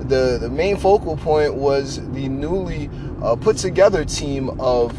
The 0.08 0.38
the 0.40 0.50
main 0.50 0.78
focal 0.78 1.18
point 1.18 1.56
was 1.56 1.98
the 2.12 2.28
newly 2.30 2.90
uh, 3.24 3.36
put 3.36 3.58
together 3.58 4.06
team 4.06 4.60
of 4.60 4.94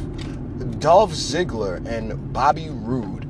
Dolph 0.81 1.13
Ziggler 1.13 1.85
and 1.87 2.33
Bobby 2.33 2.69
Roode. 2.71 3.29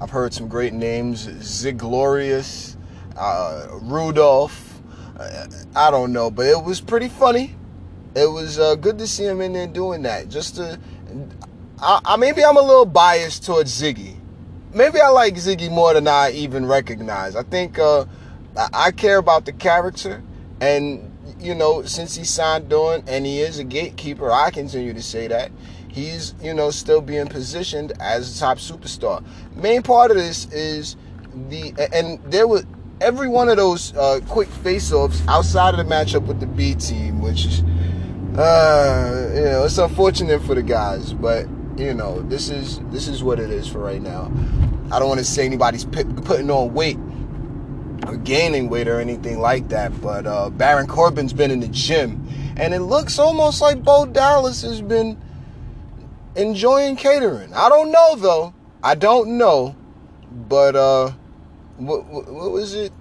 I've 0.00 0.10
heard 0.10 0.34
some 0.34 0.48
great 0.48 0.72
names: 0.72 1.28
Ziglorious, 1.28 2.76
uh, 3.16 3.68
Rudolph. 3.80 4.80
Uh, 5.16 5.46
I 5.76 5.90
don't 5.92 6.12
know, 6.12 6.30
but 6.30 6.46
it 6.46 6.64
was 6.64 6.80
pretty 6.80 7.08
funny. 7.08 7.54
It 8.16 8.26
was 8.26 8.58
uh, 8.58 8.74
good 8.74 8.98
to 8.98 9.06
see 9.06 9.24
him 9.24 9.40
in 9.40 9.52
there 9.52 9.68
doing 9.68 10.02
that. 10.02 10.28
Just 10.28 10.56
to, 10.56 10.80
I, 11.80 12.00
I, 12.04 12.16
maybe 12.16 12.44
I'm 12.44 12.56
a 12.56 12.62
little 12.62 12.86
biased 12.86 13.46
towards 13.46 13.80
Ziggy. 13.80 14.16
Maybe 14.74 15.00
I 15.00 15.08
like 15.08 15.34
Ziggy 15.34 15.70
more 15.70 15.94
than 15.94 16.08
I 16.08 16.32
even 16.32 16.66
recognize. 16.66 17.36
I 17.36 17.42
think 17.42 17.78
uh, 17.78 18.06
I 18.56 18.90
care 18.90 19.18
about 19.18 19.46
the 19.46 19.52
character, 19.52 20.22
and 20.60 21.10
you 21.40 21.54
know, 21.54 21.82
since 21.82 22.14
he 22.16 22.24
signed 22.24 22.72
on 22.72 23.04
and 23.06 23.26
he 23.26 23.40
is 23.40 23.58
a 23.58 23.64
gatekeeper, 23.64 24.30
I 24.30 24.50
continue 24.50 24.92
to 24.92 25.02
say 25.02 25.26
that 25.28 25.50
he's 25.88 26.34
you 26.42 26.54
know 26.54 26.70
still 26.70 27.00
being 27.00 27.26
positioned 27.26 27.92
as 28.00 28.36
a 28.36 28.40
top 28.40 28.58
superstar. 28.58 29.24
Main 29.54 29.82
part 29.82 30.10
of 30.10 30.16
this 30.16 30.46
is 30.52 30.96
the 31.48 31.72
and 31.92 32.22
there 32.30 32.46
was 32.46 32.64
every 33.00 33.28
one 33.28 33.48
of 33.48 33.56
those 33.56 33.94
uh, 33.96 34.20
quick 34.28 34.48
face-offs 34.48 35.22
outside 35.28 35.74
of 35.74 35.86
the 35.86 35.94
matchup 35.94 36.26
with 36.26 36.40
the 36.40 36.46
B 36.46 36.74
team, 36.74 37.20
which 37.20 37.46
uh, 38.36 39.30
you 39.34 39.44
know 39.44 39.64
it's 39.64 39.78
unfortunate 39.78 40.42
for 40.42 40.54
the 40.54 40.62
guys, 40.62 41.12
but 41.12 41.46
you 41.76 41.94
know 41.94 42.20
this 42.22 42.50
is 42.50 42.80
this 42.90 43.08
is 43.08 43.22
what 43.22 43.38
it 43.40 43.50
is 43.50 43.66
for 43.66 43.78
right 43.78 44.02
now. 44.02 44.30
I 44.90 44.98
don't 44.98 45.08
want 45.08 45.20
to 45.20 45.24
say 45.24 45.46
anybody's 45.46 45.86
p- 45.86 46.04
putting 46.04 46.50
on 46.50 46.74
weight 46.74 46.98
or 48.06 48.16
gaining 48.16 48.68
weight 48.68 48.88
or 48.88 49.00
anything 49.00 49.40
like 49.40 49.68
that, 49.68 50.00
but 50.00 50.26
uh, 50.26 50.50
Baron 50.50 50.86
Corbin's 50.86 51.32
been 51.32 51.50
in 51.50 51.60
the 51.60 51.68
gym, 51.68 52.26
and 52.56 52.74
it 52.74 52.80
looks 52.80 53.18
almost 53.18 53.60
like 53.60 53.82
Bo 53.82 54.06
Dallas 54.06 54.62
has 54.62 54.80
been 54.80 55.20
enjoying 56.36 56.96
catering. 56.96 57.52
I 57.54 57.68
don't 57.68 57.90
know 57.90 58.16
though. 58.16 58.54
I 58.82 58.94
don't 58.94 59.38
know, 59.38 59.76
but 60.48 60.74
uh, 60.74 61.12
what, 61.76 62.04
what, 62.06 62.50
was 62.50 62.74
it? 62.74 62.92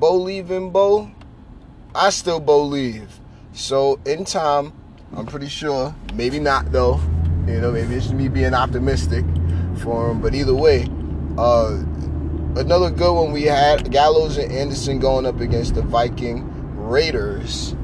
Believe 0.00 0.50
in 0.50 0.70
Bo. 0.70 1.10
I 1.94 2.10
still 2.10 2.40
believe. 2.40 3.20
So 3.52 4.00
in 4.04 4.24
time, 4.24 4.72
I'm 5.16 5.26
pretty 5.26 5.48
sure. 5.48 5.94
Maybe 6.14 6.38
not 6.40 6.72
though. 6.72 7.00
You 7.46 7.60
know, 7.60 7.72
maybe 7.72 7.94
it's 7.94 8.10
me 8.10 8.28
being 8.28 8.54
optimistic 8.54 9.24
for 9.78 10.10
him. 10.10 10.20
But 10.20 10.34
either 10.34 10.54
way, 10.54 10.88
uh, 11.38 11.82
another 12.56 12.90
good 12.90 13.12
one 13.12 13.32
we 13.32 13.44
had 13.44 13.90
Gallows 13.90 14.36
and 14.36 14.50
Anderson 14.52 14.98
going 14.98 15.26
up 15.26 15.40
against 15.40 15.74
the 15.74 15.82
Viking 15.82 16.44
Raiders. 16.76 17.74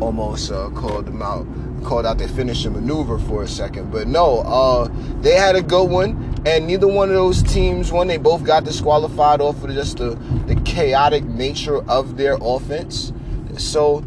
Almost 0.00 0.50
uh, 0.52 0.70
called 0.70 1.06
them 1.06 1.22
out 1.22 1.46
called 1.84 2.06
out 2.06 2.18
their 2.18 2.28
finishing 2.28 2.72
maneuver 2.72 3.18
for 3.18 3.42
a 3.42 3.48
second. 3.48 3.90
But 3.90 4.06
no, 4.06 4.40
uh, 4.40 4.88
they 5.20 5.34
had 5.34 5.56
a 5.56 5.62
good 5.62 5.90
one, 5.90 6.42
and 6.46 6.66
neither 6.66 6.86
one 6.86 7.08
of 7.08 7.14
those 7.14 7.42
teams 7.42 7.90
won. 7.90 8.06
They 8.06 8.18
both 8.18 8.44
got 8.44 8.64
disqualified 8.64 9.40
off 9.40 9.62
of 9.64 9.72
just 9.72 9.98
the, 9.98 10.10
the 10.46 10.60
chaotic 10.64 11.24
nature 11.24 11.82
of 11.88 12.16
their 12.16 12.38
offense. 12.40 13.12
So, 13.56 14.04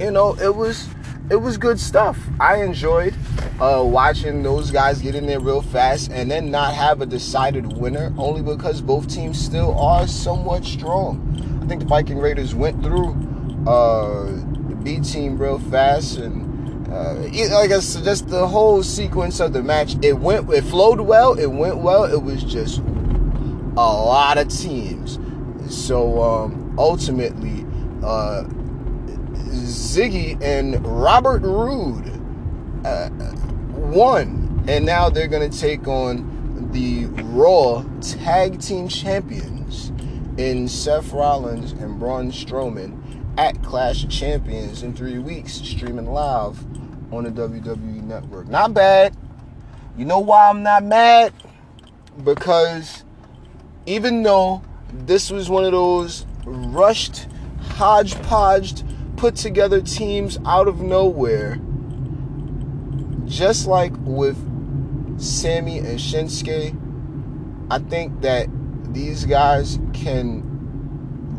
you 0.00 0.10
know, 0.10 0.36
it 0.40 0.54
was 0.54 0.88
it 1.30 1.36
was 1.36 1.58
good 1.58 1.78
stuff. 1.78 2.18
I 2.40 2.62
enjoyed 2.62 3.14
uh, 3.60 3.82
watching 3.84 4.42
those 4.42 4.70
guys 4.70 5.00
get 5.00 5.14
in 5.14 5.26
there 5.26 5.40
real 5.40 5.62
fast 5.62 6.10
and 6.10 6.30
then 6.30 6.50
not 6.50 6.74
have 6.74 7.00
a 7.00 7.06
decided 7.06 7.76
winner, 7.76 8.14
only 8.16 8.42
because 8.42 8.80
both 8.80 9.08
teams 9.08 9.38
still 9.38 9.78
are 9.78 10.06
somewhat 10.06 10.64
strong. 10.64 11.60
I 11.62 11.66
think 11.66 11.82
the 11.82 11.86
Viking 11.86 12.18
Raiders 12.18 12.54
went 12.54 12.82
through 12.82 13.10
uh, 13.66 14.24
the 14.68 14.76
B 14.82 15.00
team 15.00 15.36
real 15.36 15.58
fast, 15.58 16.16
and 16.18 16.88
uh, 16.88 17.14
like 17.54 17.70
I 17.70 17.80
said, 17.80 18.04
just 18.04 18.28
the 18.28 18.46
whole 18.46 18.82
sequence 18.82 19.40
of 19.40 19.52
the 19.52 19.62
match. 19.62 19.96
It 20.02 20.14
went, 20.14 20.48
it 20.50 20.64
flowed 20.64 21.00
well. 21.00 21.38
It 21.38 21.48
went 21.48 21.78
well. 21.78 22.04
It 22.04 22.22
was 22.22 22.42
just 22.42 22.78
a 22.78 22.82
lot 23.74 24.38
of 24.38 24.48
teams. 24.48 25.18
So 25.68 26.22
um, 26.22 26.74
ultimately, 26.78 27.66
uh, 28.02 28.44
Ziggy 29.78 30.42
and 30.42 30.84
Robert 30.84 31.42
Roode 31.42 32.10
uh, 32.84 33.08
won, 33.70 34.64
and 34.68 34.84
now 34.84 35.08
they're 35.08 35.28
going 35.28 35.48
to 35.48 35.56
take 35.56 35.86
on 35.86 36.68
the 36.72 37.06
Raw 37.22 37.84
Tag 38.00 38.60
Team 38.60 38.88
Champions 38.88 39.92
in 40.36 40.66
Seth 40.66 41.12
Rollins 41.12 41.72
and 41.72 41.98
Braun 41.98 42.32
Strowman 42.32 43.00
at 43.38 43.62
Clash 43.62 44.02
of 44.02 44.10
Champions 44.10 44.82
in 44.82 44.94
three 44.94 45.20
weeks, 45.20 45.54
streaming 45.54 46.10
live 46.10 46.60
on 47.12 47.22
the 47.22 47.30
WWE 47.30 48.02
Network. 48.02 48.48
Not 48.48 48.74
bad. 48.74 49.16
You 49.96 50.04
know 50.04 50.18
why 50.18 50.50
I'm 50.50 50.64
not 50.64 50.82
mad? 50.82 51.32
Because 52.24 53.04
even 53.86 54.24
though 54.24 54.60
this 54.92 55.30
was 55.30 55.48
one 55.48 55.64
of 55.64 55.70
those 55.70 56.26
rushed, 56.44 57.28
hodgepodge, 57.60 58.82
put 59.18 59.36
together 59.36 59.82
teams 59.82 60.38
out 60.46 60.68
of 60.68 60.80
nowhere, 60.80 61.58
just 63.26 63.66
like 63.66 63.92
with 63.98 64.38
Sami 65.20 65.78
and 65.78 65.98
Shinsuke, 65.98 66.76
I 67.70 67.78
think 67.80 68.22
that 68.22 68.48
these 68.94 69.24
guys 69.24 69.78
can 69.92 70.42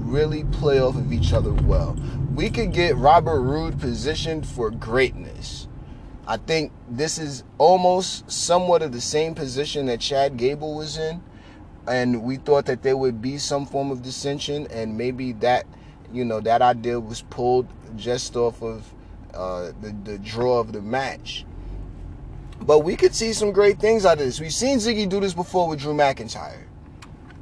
really 0.03 0.43
play 0.43 0.79
off 0.79 0.95
of 0.95 1.11
each 1.11 1.33
other 1.33 1.53
well. 1.53 1.97
We 2.35 2.49
could 2.49 2.73
get 2.73 2.95
Robert 2.95 3.41
Roode 3.41 3.79
positioned 3.79 4.45
for 4.45 4.69
greatness. 4.69 5.67
I 6.27 6.37
think 6.37 6.71
this 6.87 7.17
is 7.17 7.43
almost 7.57 8.29
somewhat 8.29 8.83
of 8.83 8.91
the 8.91 9.01
same 9.01 9.33
position 9.33 9.87
that 9.87 9.99
Chad 9.99 10.37
Gable 10.37 10.75
was 10.75 10.97
in. 10.97 11.23
And 11.87 12.23
we 12.23 12.37
thought 12.37 12.65
that 12.67 12.83
there 12.83 12.97
would 12.97 13.19
be 13.21 13.39
some 13.39 13.65
form 13.65 13.89
of 13.89 14.03
dissension, 14.03 14.67
and 14.67 14.95
maybe 14.95 15.31
that, 15.33 15.65
you 16.13 16.25
know, 16.25 16.39
that 16.41 16.61
idea 16.61 16.99
was 16.99 17.21
pulled 17.23 17.67
just 17.95 18.35
off 18.35 18.61
of 18.61 18.91
uh, 19.33 19.71
the, 19.81 19.95
the 20.03 20.17
draw 20.19 20.59
of 20.59 20.73
the 20.73 20.81
match. 20.81 21.45
But 22.61 22.79
we 22.79 22.95
could 22.95 23.15
see 23.15 23.33
some 23.33 23.51
great 23.51 23.79
things 23.79 24.05
out 24.05 24.13
of 24.13 24.19
this. 24.19 24.39
We've 24.39 24.53
seen 24.53 24.77
Ziggy 24.79 25.07
do 25.07 25.19
this 25.19 25.33
before 25.33 25.67
with 25.67 25.79
Drew 25.79 25.93
McIntyre. 25.93 26.63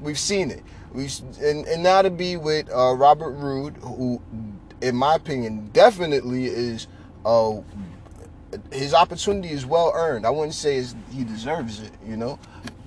We've 0.01 0.19
seen 0.19 0.51
it. 0.51 0.63
We 0.93 1.09
and, 1.41 1.65
and 1.65 1.83
now 1.83 2.01
to 2.01 2.09
be 2.09 2.37
with 2.37 2.69
uh, 2.71 2.93
Robert 2.93 3.31
Roode, 3.31 3.77
who, 3.77 4.21
in 4.81 4.95
my 4.95 5.15
opinion, 5.15 5.69
definitely 5.73 6.45
is 6.45 6.87
uh, 7.25 7.57
his 8.71 8.93
opportunity 8.93 9.49
is 9.49 9.65
well 9.65 9.91
earned. 9.93 10.25
I 10.25 10.29
wouldn't 10.29 10.53
say 10.53 10.83
he 11.11 11.23
deserves 11.23 11.81
it, 11.81 11.91
you 12.05 12.15
know, 12.15 12.39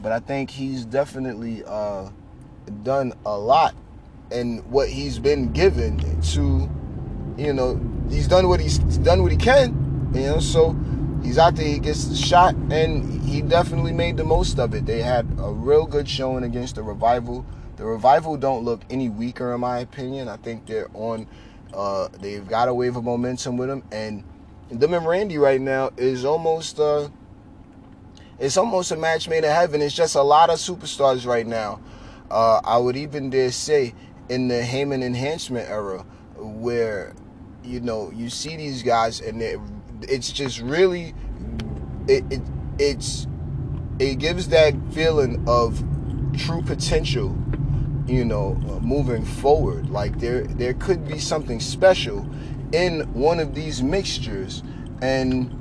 but 0.03 0.13
I 0.13 0.21
think 0.21 0.51
he's 0.51 0.85
definitely 0.85 1.63
uh, 1.67 2.11
done 2.83 3.13
a 3.27 3.37
lot 3.37 3.75
and 4.31 4.65
what 4.71 4.89
he's 4.89 5.19
been 5.19 5.53
given 5.53 5.99
to, 6.23 6.69
you 7.37 7.53
know, 7.53 7.81
he's 8.09 8.29
done 8.29 8.49
what 8.49 8.61
he's 8.61 8.79
done 8.79 9.23
what 9.23 9.33
he 9.33 9.39
can, 9.39 10.11
you 10.15 10.23
know. 10.23 10.41
So 10.41 10.77
he's 11.23 11.39
out 11.39 11.57
there, 11.57 11.67
he 11.67 11.79
gets 11.79 12.07
the 12.07 12.17
shot, 12.17 12.55
and 12.71 13.23
he 13.23 13.43
definitely 13.43 13.93
made 13.93 14.17
the 14.17 14.25
most 14.25 14.59
of 14.59 14.75
it. 14.75 14.87
They 14.87 15.03
had 15.03 15.27
a 15.39 15.51
real 15.51 15.87
good 15.87 16.09
showing 16.09 16.45
against 16.45 16.77
the 16.77 16.83
revival. 16.83 17.45
The 17.77 17.85
revival 17.85 18.37
don't 18.37 18.65
look 18.65 18.83
any 18.91 19.09
weaker 19.09 19.55
in 19.55 19.61
my 19.61 19.79
opinion. 19.79 20.29
I 20.29 20.37
think 20.37 20.67
they're 20.67 20.91
on. 20.95 21.27
Uh, 21.73 22.09
they've 22.21 22.47
got 22.47 22.69
a 22.69 22.75
wave 22.75 22.97
of 22.97 23.05
momentum 23.05 23.57
with 23.57 23.69
them, 23.69 23.83
and 23.93 24.25
them 24.71 24.93
and 24.95 25.07
Randy 25.07 25.39
right 25.39 25.61
now 25.61 25.91
is 25.97 26.25
almost. 26.25 26.79
Uh, 26.79 27.09
it's 28.39 28.57
almost 28.57 28.91
a 28.91 28.97
match 28.97 29.29
made 29.29 29.45
in 29.45 29.51
heaven. 29.51 29.83
It's 29.83 29.95
just 29.95 30.15
a 30.15 30.23
lot 30.23 30.49
of 30.49 30.59
superstars 30.59 31.27
right 31.27 31.47
now. 31.47 31.79
Uh, 32.31 32.61
I 32.65 32.79
would 32.79 32.97
even 32.97 33.29
dare 33.29 33.51
say 33.51 33.95
in 34.31 34.49
the 34.49 34.63
Heyman 34.63 35.03
enhancement 35.03 35.69
era, 35.69 36.07
where 36.37 37.15
you 37.63 37.81
know 37.81 38.11
you 38.15 38.31
see 38.31 38.57
these 38.57 38.83
guys 38.83 39.21
and 39.21 39.43
it, 39.43 39.61
it's 40.03 40.33
just 40.33 40.61
really 40.61 41.13
it, 42.09 42.25
it 42.31 42.41
it's 42.79 43.27
it 43.99 44.19
gives 44.19 44.49
that 44.49 44.73
feeling 44.93 45.45
of 45.47 45.85
true 46.39 46.63
potential 46.63 47.37
you 48.11 48.25
know, 48.25 48.55
moving 48.83 49.25
forward. 49.25 49.89
Like 49.89 50.19
there, 50.19 50.43
there 50.43 50.75
could 50.75 51.07
be 51.07 51.19
something 51.19 51.61
special 51.61 52.29
in 52.73 53.13
one 53.13 53.41
of 53.41 53.55
these 53.55 53.83
mixtures, 53.83 54.63
and 55.01 55.57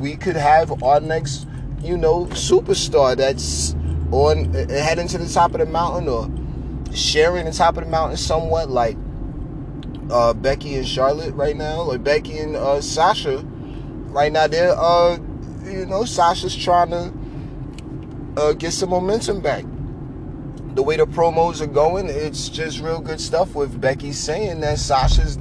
we 0.00 0.16
could 0.16 0.36
have 0.36 0.82
our 0.82 1.00
next, 1.00 1.46
you 1.82 1.96
know, 1.96 2.26
superstar 2.26 3.16
that's 3.16 3.74
on 4.10 4.52
heading 4.68 5.08
to 5.08 5.18
the 5.18 5.28
top 5.28 5.52
of 5.52 5.60
the 5.60 5.66
mountain 5.66 6.08
or 6.08 6.28
sharing 6.96 7.44
the 7.44 7.52
top 7.52 7.76
of 7.76 7.84
the 7.84 7.90
mountain 7.90 8.16
somewhat, 8.16 8.70
like 8.70 8.96
uh, 10.10 10.32
Becky 10.34 10.76
and 10.76 10.86
Charlotte 10.86 11.34
right 11.34 11.56
now, 11.56 11.82
like 11.82 12.02
Becky 12.02 12.38
and 12.38 12.56
uh, 12.56 12.80
Sasha. 12.80 13.38
Right 13.38 14.32
now, 14.32 14.46
they're, 14.46 14.74
uh, 14.76 15.18
you 15.64 15.84
know, 15.86 16.04
Sasha's 16.04 16.56
trying 16.56 16.90
to 16.90 17.12
uh, 18.36 18.52
get 18.54 18.72
some 18.72 18.90
momentum 18.90 19.40
back 19.40 19.64
the 20.76 20.82
way 20.82 20.96
the 20.98 21.06
promos 21.06 21.62
are 21.62 21.66
going, 21.66 22.06
it's 22.08 22.50
just 22.50 22.80
real 22.80 23.00
good 23.00 23.18
stuff 23.18 23.54
with 23.54 23.80
Becky 23.80 24.12
saying 24.12 24.60
that 24.60 24.78
Sasha's 24.78 25.38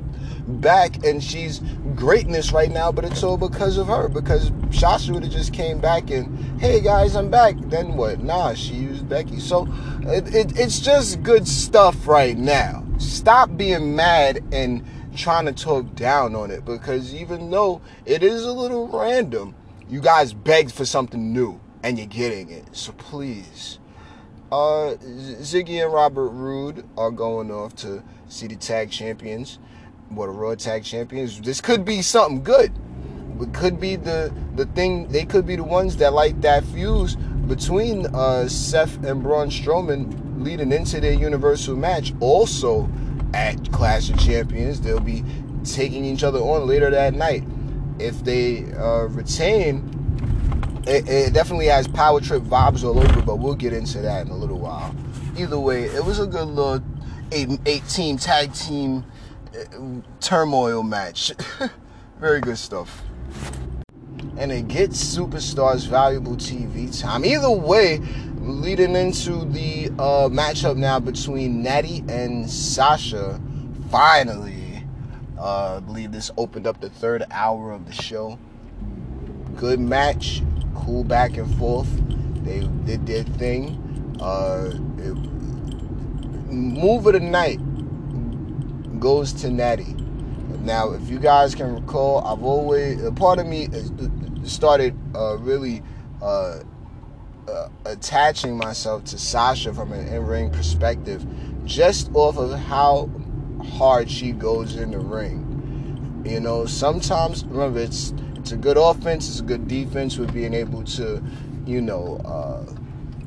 back 0.48 1.06
and 1.06 1.22
she's 1.22 1.60
greatness 1.96 2.52
right 2.52 2.72
now, 2.72 2.92
but 2.92 3.06
it's 3.06 3.24
all 3.24 3.38
because 3.38 3.78
of 3.78 3.88
her. 3.88 4.08
Because 4.08 4.52
Sasha 4.72 5.14
would 5.14 5.24
have 5.24 5.32
just 5.32 5.54
came 5.54 5.80
back 5.80 6.10
and, 6.10 6.60
hey 6.60 6.82
guys, 6.82 7.16
I'm 7.16 7.30
back. 7.30 7.56
Then 7.58 7.96
what? 7.96 8.22
Nah, 8.22 8.54
she 8.54 8.74
used 8.76 9.08
Becky. 9.08 9.40
So 9.40 9.68
it, 10.04 10.34
it, 10.34 10.60
it's 10.60 10.80
just 10.80 11.24
good 11.24 11.48
stuff 11.48 12.08
right 12.08 12.38
now. 12.38 12.84
Stop 12.98 13.56
being 13.58 13.96
mad 13.96 14.44
and 14.52 14.86
trying 15.16 15.46
to 15.46 15.54
talk 15.54 15.96
down 15.96 16.36
on 16.36 16.52
it 16.52 16.66
because 16.66 17.14
even 17.14 17.50
though 17.50 17.82
it 18.06 18.24
is 18.24 18.44
a 18.44 18.52
little 18.52 18.88
random, 18.88 19.56
you 19.90 20.02
guys 20.02 20.34
begged 20.34 20.72
for 20.72 20.86
something 20.86 21.32
new 21.32 21.60
and 21.84 21.98
you're 21.98 22.08
getting 22.08 22.50
it. 22.50 22.76
So 22.76 22.92
please 22.94 23.80
uh, 24.52 24.96
Ziggy 25.42 25.84
and 25.84 25.92
Robert 25.92 26.30
Roode 26.30 26.88
are 26.98 27.12
going 27.12 27.52
off 27.52 27.76
to 27.78 28.04
see 28.30 28.48
the 28.48 28.56
tag 28.56 28.92
champions, 28.92 29.60
what 30.10 30.30
a 30.30 30.32
Raw 30.32 30.56
tag 30.56 30.84
champions. 30.84 31.42
This 31.42 31.62
could 31.62 31.86
be 31.86 32.02
something 32.02 32.44
good. 32.44 32.72
It 33.42 33.54
could 33.54 33.80
be 33.80 33.96
the 33.96 34.34
the 34.56 34.66
thing. 34.68 35.08
They 35.10 35.26
could 35.26 35.46
be 35.46 35.56
the 35.56 35.64
ones 35.64 35.98
that 35.98 36.14
light 36.14 36.42
that 36.42 36.64
fuse 36.64 37.16
between 37.16 38.06
uh, 38.08 38.48
Seth 38.48 39.04
and 39.04 39.22
Braun 39.22 39.50
Strowman 39.50 40.44
leading 40.44 40.72
into 40.72 41.02
their 41.02 41.14
Universal 41.14 41.76
match. 41.76 42.14
Also, 42.20 42.90
at 43.34 43.72
Clash 43.72 44.10
of 44.10 44.18
Champions, 44.20 44.82
they'll 44.82 45.00
be 45.00 45.24
taking 45.64 46.06
each 46.06 46.24
other 46.24 46.40
on 46.40 46.66
later 46.68 46.90
that 46.90 47.14
night. 47.14 47.44
If 48.00 48.24
they 48.24 48.72
uh, 48.74 49.08
retain 49.08 49.92
it, 50.88 51.10
it, 51.10 51.34
definitely 51.34 51.66
has 51.68 51.88
power 51.88 52.22
trip 52.22 52.44
vibes 52.44 52.84
all 52.84 53.00
over, 53.00 53.22
but 53.22 53.38
we'll 53.38 53.56
get 53.56 53.74
into 53.74 54.00
that 54.02 54.26
in 54.26 54.32
a 54.32 54.38
little 54.38 54.60
while. 54.60 54.96
Either 55.38 55.60
way, 55.60 55.86
it 55.86 56.06
was 56.06 56.20
a 56.20 56.28
good 56.28 56.48
little 56.48 56.84
eight, 57.32 57.50
eight 57.66 57.88
team 57.90 58.18
tag 58.18 58.54
team 58.54 59.04
turmoil 60.20 60.84
match. 60.84 61.34
Very 62.20 62.42
good 62.42 62.58
stuff. 62.58 63.04
And 64.38 64.52
it 64.52 64.68
gets 64.68 65.02
superstars 65.04 65.88
valuable 65.88 66.36
TV 66.36 67.00
time. 67.00 67.26
Either 67.26 67.50
way, 67.50 68.00
leading 68.40 68.96
into 68.96 69.46
the 69.46 69.88
uh, 70.00 70.30
matchup 70.30 70.76
now 70.76 71.00
between 71.00 71.64
Natty 71.64 72.04
and 72.10 72.50
Sasha. 72.50 73.40
Finally, 73.90 74.84
uh, 75.38 75.78
I 75.78 75.80
believe 75.80 76.12
this 76.12 76.32
opened 76.38 76.68
up 76.68 76.82
the 76.82 76.90
third 76.90 77.24
hour 77.32 77.72
of 77.72 77.86
the 77.86 77.94
show. 77.94 78.38
Good 79.56 79.80
match 79.80 80.42
cool 80.86 81.04
back 81.04 81.38
and 81.38 81.54
forth. 81.58 81.90
They 82.44 82.60
did 82.86 83.08
their 83.08 83.24
thing. 83.24 83.82
Uh, 84.22 84.72
it, 84.98 85.16
move 86.52 87.08
of 87.08 87.14
the 87.14 87.20
night 87.20 87.60
goes 89.00 89.34
to 89.34 89.50
Natty. 89.50 89.96
Now, 90.62 90.92
if 90.94 91.10
you 91.10 91.20
guys 91.20 91.54
can 91.54 91.76
recall, 91.76 92.26
I've 92.26 92.44
always 92.44 93.04
a 93.04 93.12
part 93.12 93.40
of 93.40 93.48
me 93.48 93.68
started 94.44 94.98
uh, 95.16 95.38
really 95.38 95.84
uh, 96.22 96.60
uh, 97.48 97.70
attaching 97.86 98.58
myself 98.58 99.04
to 99.06 99.18
Sasha 99.18 99.74
from 99.74 99.92
an 99.92 100.08
in-ring 100.08 100.52
perspective, 100.52 101.26
just 101.66 102.10
off 102.14 102.38
of 102.38 102.58
how 102.60 103.10
hard 103.64 104.10
she 104.10 104.32
goes 104.32 104.76
in 104.76 104.92
the 104.92 105.00
ring. 105.00 106.24
You 106.26 106.40
know, 106.40 106.66
sometimes 106.66 107.46
remember 107.46 107.80
it's 107.80 108.14
it's 108.36 108.52
a 108.52 108.58
good 108.58 108.78
offense. 108.78 109.30
It's 109.30 109.40
a 109.40 109.44
good 109.44 109.68
defense 109.68 110.18
with 110.18 110.34
being 110.34 110.54
able 110.54 110.84
to, 110.84 111.24
you 111.66 111.82
know, 111.82 112.18
uh, 112.26 112.66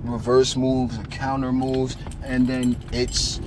reverse 0.02 0.56
moves 0.56 0.98
counter 1.10 1.52
moves, 1.52 1.96
and 2.22 2.46
then 2.46 2.76
it's 2.92 3.40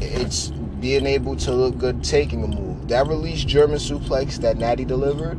it's 0.00 0.52
being 0.80 1.06
able 1.06 1.36
to 1.36 1.52
look 1.52 1.78
good 1.78 2.02
taking 2.02 2.42
a 2.42 2.48
move. 2.48 2.88
That 2.88 3.06
release 3.06 3.44
German 3.44 3.78
suplex 3.78 4.38
that 4.38 4.56
Natty 4.56 4.84
delivered, 4.84 5.38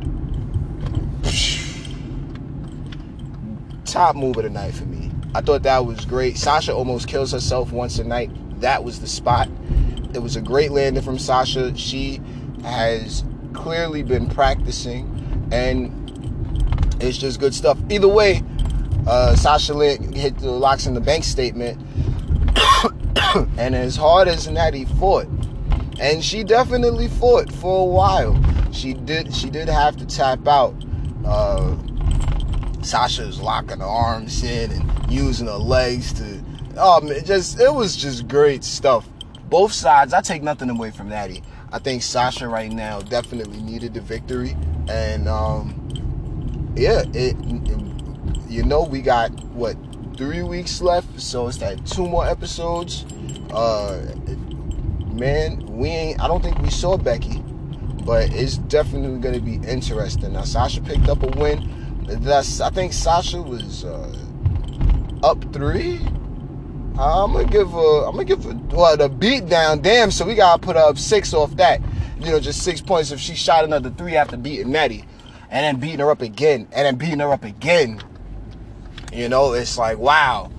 top 3.84 4.16
move 4.16 4.36
of 4.36 4.44
the 4.44 4.50
night 4.50 4.74
for 4.74 4.84
me. 4.84 5.10
I 5.34 5.40
thought 5.40 5.62
that 5.62 5.84
was 5.84 6.04
great. 6.04 6.36
Sasha 6.36 6.74
almost 6.74 7.08
kills 7.08 7.32
herself 7.32 7.72
once 7.72 7.98
a 7.98 8.04
night. 8.04 8.30
That 8.60 8.84
was 8.84 9.00
the 9.00 9.06
spot. 9.06 9.48
It 10.14 10.22
was 10.22 10.36
a 10.36 10.42
great 10.42 10.70
landing 10.70 11.02
from 11.02 11.18
Sasha. 11.18 11.76
She 11.76 12.20
has 12.62 13.24
clearly 13.54 14.02
been 14.02 14.28
practicing 14.28 15.08
and 15.50 15.98
it's 17.00 17.18
just 17.18 17.40
good 17.40 17.54
stuff. 17.54 17.78
Either 17.90 18.08
way, 18.08 18.42
uh, 19.06 19.34
Sasha 19.34 19.74
hit 19.74 20.38
the 20.38 20.50
locks 20.50 20.86
in 20.86 20.94
the 20.94 21.00
bank 21.00 21.24
statement, 21.24 21.80
and 23.56 23.74
as 23.74 23.96
hard 23.96 24.28
as 24.28 24.48
Natty 24.48 24.84
fought, 24.84 25.26
and 26.00 26.24
she 26.24 26.44
definitely 26.44 27.08
fought 27.08 27.52
for 27.52 27.82
a 27.82 27.84
while. 27.84 28.38
She 28.72 28.94
did. 28.94 29.34
She 29.34 29.50
did 29.50 29.68
have 29.68 29.96
to 29.98 30.06
tap 30.06 30.46
out. 30.46 30.74
Uh, 31.24 31.76
Sasha's 32.82 33.40
locking 33.40 33.78
her 33.78 33.84
arms 33.84 34.42
in 34.42 34.70
and 34.70 35.12
using 35.12 35.46
her 35.46 35.52
legs 35.52 36.12
to. 36.14 36.42
Oh 36.76 37.00
man, 37.00 37.24
just 37.24 37.60
it 37.60 37.72
was 37.72 37.96
just 37.96 38.28
great 38.28 38.64
stuff. 38.64 39.08
Both 39.48 39.72
sides. 39.72 40.14
I 40.14 40.22
take 40.22 40.42
nothing 40.42 40.70
away 40.70 40.90
from 40.90 41.08
Natty. 41.08 41.42
I 41.70 41.78
think 41.78 42.02
Sasha 42.02 42.48
right 42.48 42.70
now 42.70 43.00
definitely 43.00 43.60
needed 43.62 43.94
the 43.94 44.00
victory 44.00 44.56
and 44.88 45.28
um, 45.28 46.72
yeah, 46.76 47.02
it, 47.12 47.36
it, 47.40 48.50
you 48.50 48.62
know 48.62 48.82
we 48.82 49.00
got 49.00 49.30
what 49.52 49.76
three 50.22 50.42
weeks 50.42 50.80
left, 50.80 51.20
so 51.20 51.48
it's 51.48 51.58
that 51.58 51.84
two 51.84 52.06
more 52.06 52.24
episodes. 52.24 53.04
Uh, 53.52 54.14
man, 55.12 55.66
we 55.66 55.88
ain't. 55.88 56.20
I 56.20 56.28
don't 56.28 56.40
think 56.42 56.58
we 56.60 56.70
saw 56.70 56.96
Becky, 56.96 57.40
but 58.04 58.32
it's 58.32 58.58
definitely 58.58 59.32
to 59.32 59.40
be 59.40 59.56
interesting. 59.68 60.34
Now 60.34 60.42
Sasha 60.42 60.80
picked 60.80 61.08
up 61.08 61.24
a 61.24 61.26
win. 61.38 62.04
That's 62.06 62.60
I 62.60 62.70
think 62.70 62.92
Sasha 62.92 63.42
was 63.42 63.84
uh, 63.84 64.14
up 65.24 65.42
three. 65.52 65.96
I'm 66.98 67.32
gonna 67.32 67.44
give 67.46 67.74
a 67.74 68.06
I'm 68.06 68.12
gonna 68.12 68.24
give 68.24 68.46
a 68.46 68.54
well 68.76 68.96
the 68.96 69.08
beat 69.08 69.48
down. 69.48 69.80
Damn, 69.80 70.12
so 70.12 70.24
we 70.24 70.36
gotta 70.36 70.60
put 70.60 70.76
up 70.76 70.98
six 70.98 71.34
off 71.34 71.56
that 71.56 71.80
you 72.20 72.30
know, 72.30 72.38
just 72.38 72.62
six 72.62 72.80
points 72.80 73.10
if 73.10 73.18
she 73.18 73.34
shot 73.34 73.64
another 73.64 73.90
three 73.90 74.14
after 74.14 74.36
beating 74.36 74.70
Natty 74.70 75.04
and 75.50 75.64
then 75.64 75.80
beating 75.80 75.98
her 75.98 76.10
up 76.10 76.22
again 76.22 76.68
and 76.72 76.86
then 76.86 76.94
beating 76.94 77.18
her 77.18 77.32
up 77.32 77.42
again. 77.44 78.00
You 79.12 79.28
know, 79.28 79.52
it's 79.52 79.76
like, 79.76 79.98
wow. 79.98 80.50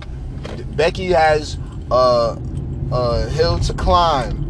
Becky 0.76 1.08
has 1.08 1.58
a, 1.90 2.38
a 2.92 3.28
hill 3.30 3.58
to 3.60 3.74
climb 3.74 4.44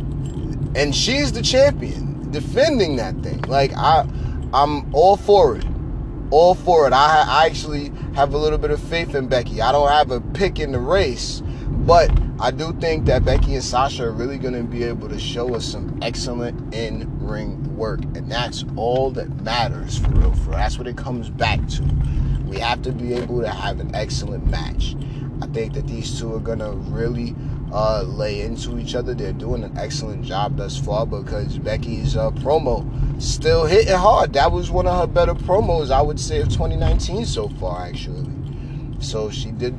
and 0.77 0.95
she's 0.95 1.33
the 1.33 1.43
champion 1.43 2.31
defending 2.31 2.97
that 2.97 3.17
thing. 3.23 3.41
Like, 3.43 3.73
I, 3.77 4.07
I'm 4.53 4.93
all 4.95 5.17
for 5.17 5.57
it. 5.57 5.65
All 6.31 6.55
for 6.55 6.87
it. 6.87 6.93
I, 6.93 7.25
I 7.27 7.47
actually 7.47 7.93
have 8.15 8.35
a 8.35 8.39
little 8.39 8.59
bit 8.59 8.71
of 8.71 8.83
faith 8.83 9.15
in 9.15 9.29
Becky. 9.29 9.61
I 9.61 9.71
don't 9.71 9.89
have 9.89 10.11
a 10.11 10.21
pick 10.21 10.59
in 10.59 10.73
the 10.73 10.81
race, 10.81 11.43
but 11.69 12.11
I 12.41 12.51
do 12.51 12.73
think 12.81 13.05
that 13.07 13.25
Becky 13.25 13.55
and 13.55 13.63
Sasha 13.63 14.07
are 14.07 14.13
really 14.13 14.39
going 14.39 14.55
to 14.55 14.65
be 14.65 14.83
able 14.83 15.09
to 15.09 15.19
show 15.19 15.55
us 15.55 15.65
some 15.65 15.97
excellent 16.03 16.75
in 16.75 17.09
ring 17.25 17.77
work. 17.77 18.03
And 18.17 18.31
that's 18.31 18.65
all 18.75 19.13
that 19.13 19.29
matters 19.43 19.99
for 19.99 20.09
real, 20.11 20.35
for. 20.35 20.51
That's 20.51 20.77
what 20.77 20.89
it 20.89 20.97
comes 20.97 21.31
back 21.31 21.65
to. 21.69 21.83
We 22.55 22.61
have 22.61 22.83
to 22.83 22.93
be 22.93 23.15
able 23.15 23.41
to 23.41 23.51
have 23.51 23.81
an 23.81 23.95
excellent 23.95 24.47
match. 24.47 24.97
I 25.43 25.47
think 25.49 25.75
that 25.75 25.87
these 25.87 26.19
two 26.19 26.37
are 26.37 26.57
to 26.57 26.71
really 26.71 27.35
uh, 27.73 28.03
lay 28.03 28.43
into 28.43 28.79
each 28.79 28.95
other. 28.95 29.13
They're 29.13 29.33
doing 29.33 29.65
an 29.65 29.77
excellent 29.77 30.25
job 30.25 30.57
thus 30.57 30.79
far 30.79 31.05
because 31.05 31.59
Becky's 31.59 32.17
uh, 32.17 32.31
promo 32.31 32.87
still 33.21 33.67
hitting 33.67 33.97
hard. 33.97 34.33
That 34.35 34.53
was 34.53 34.71
one 34.71 34.87
of 34.87 34.99
her 34.99 35.07
better 35.07 35.35
promos, 35.35 35.91
I 35.91 36.01
would 36.01 36.21
say, 36.21 36.41
of 36.41 36.49
2019 36.49 37.27
so 37.27 37.49
far, 37.49 37.85
actually. 37.85 38.31
So 39.01 39.31
she 39.31 39.51
did. 39.51 39.75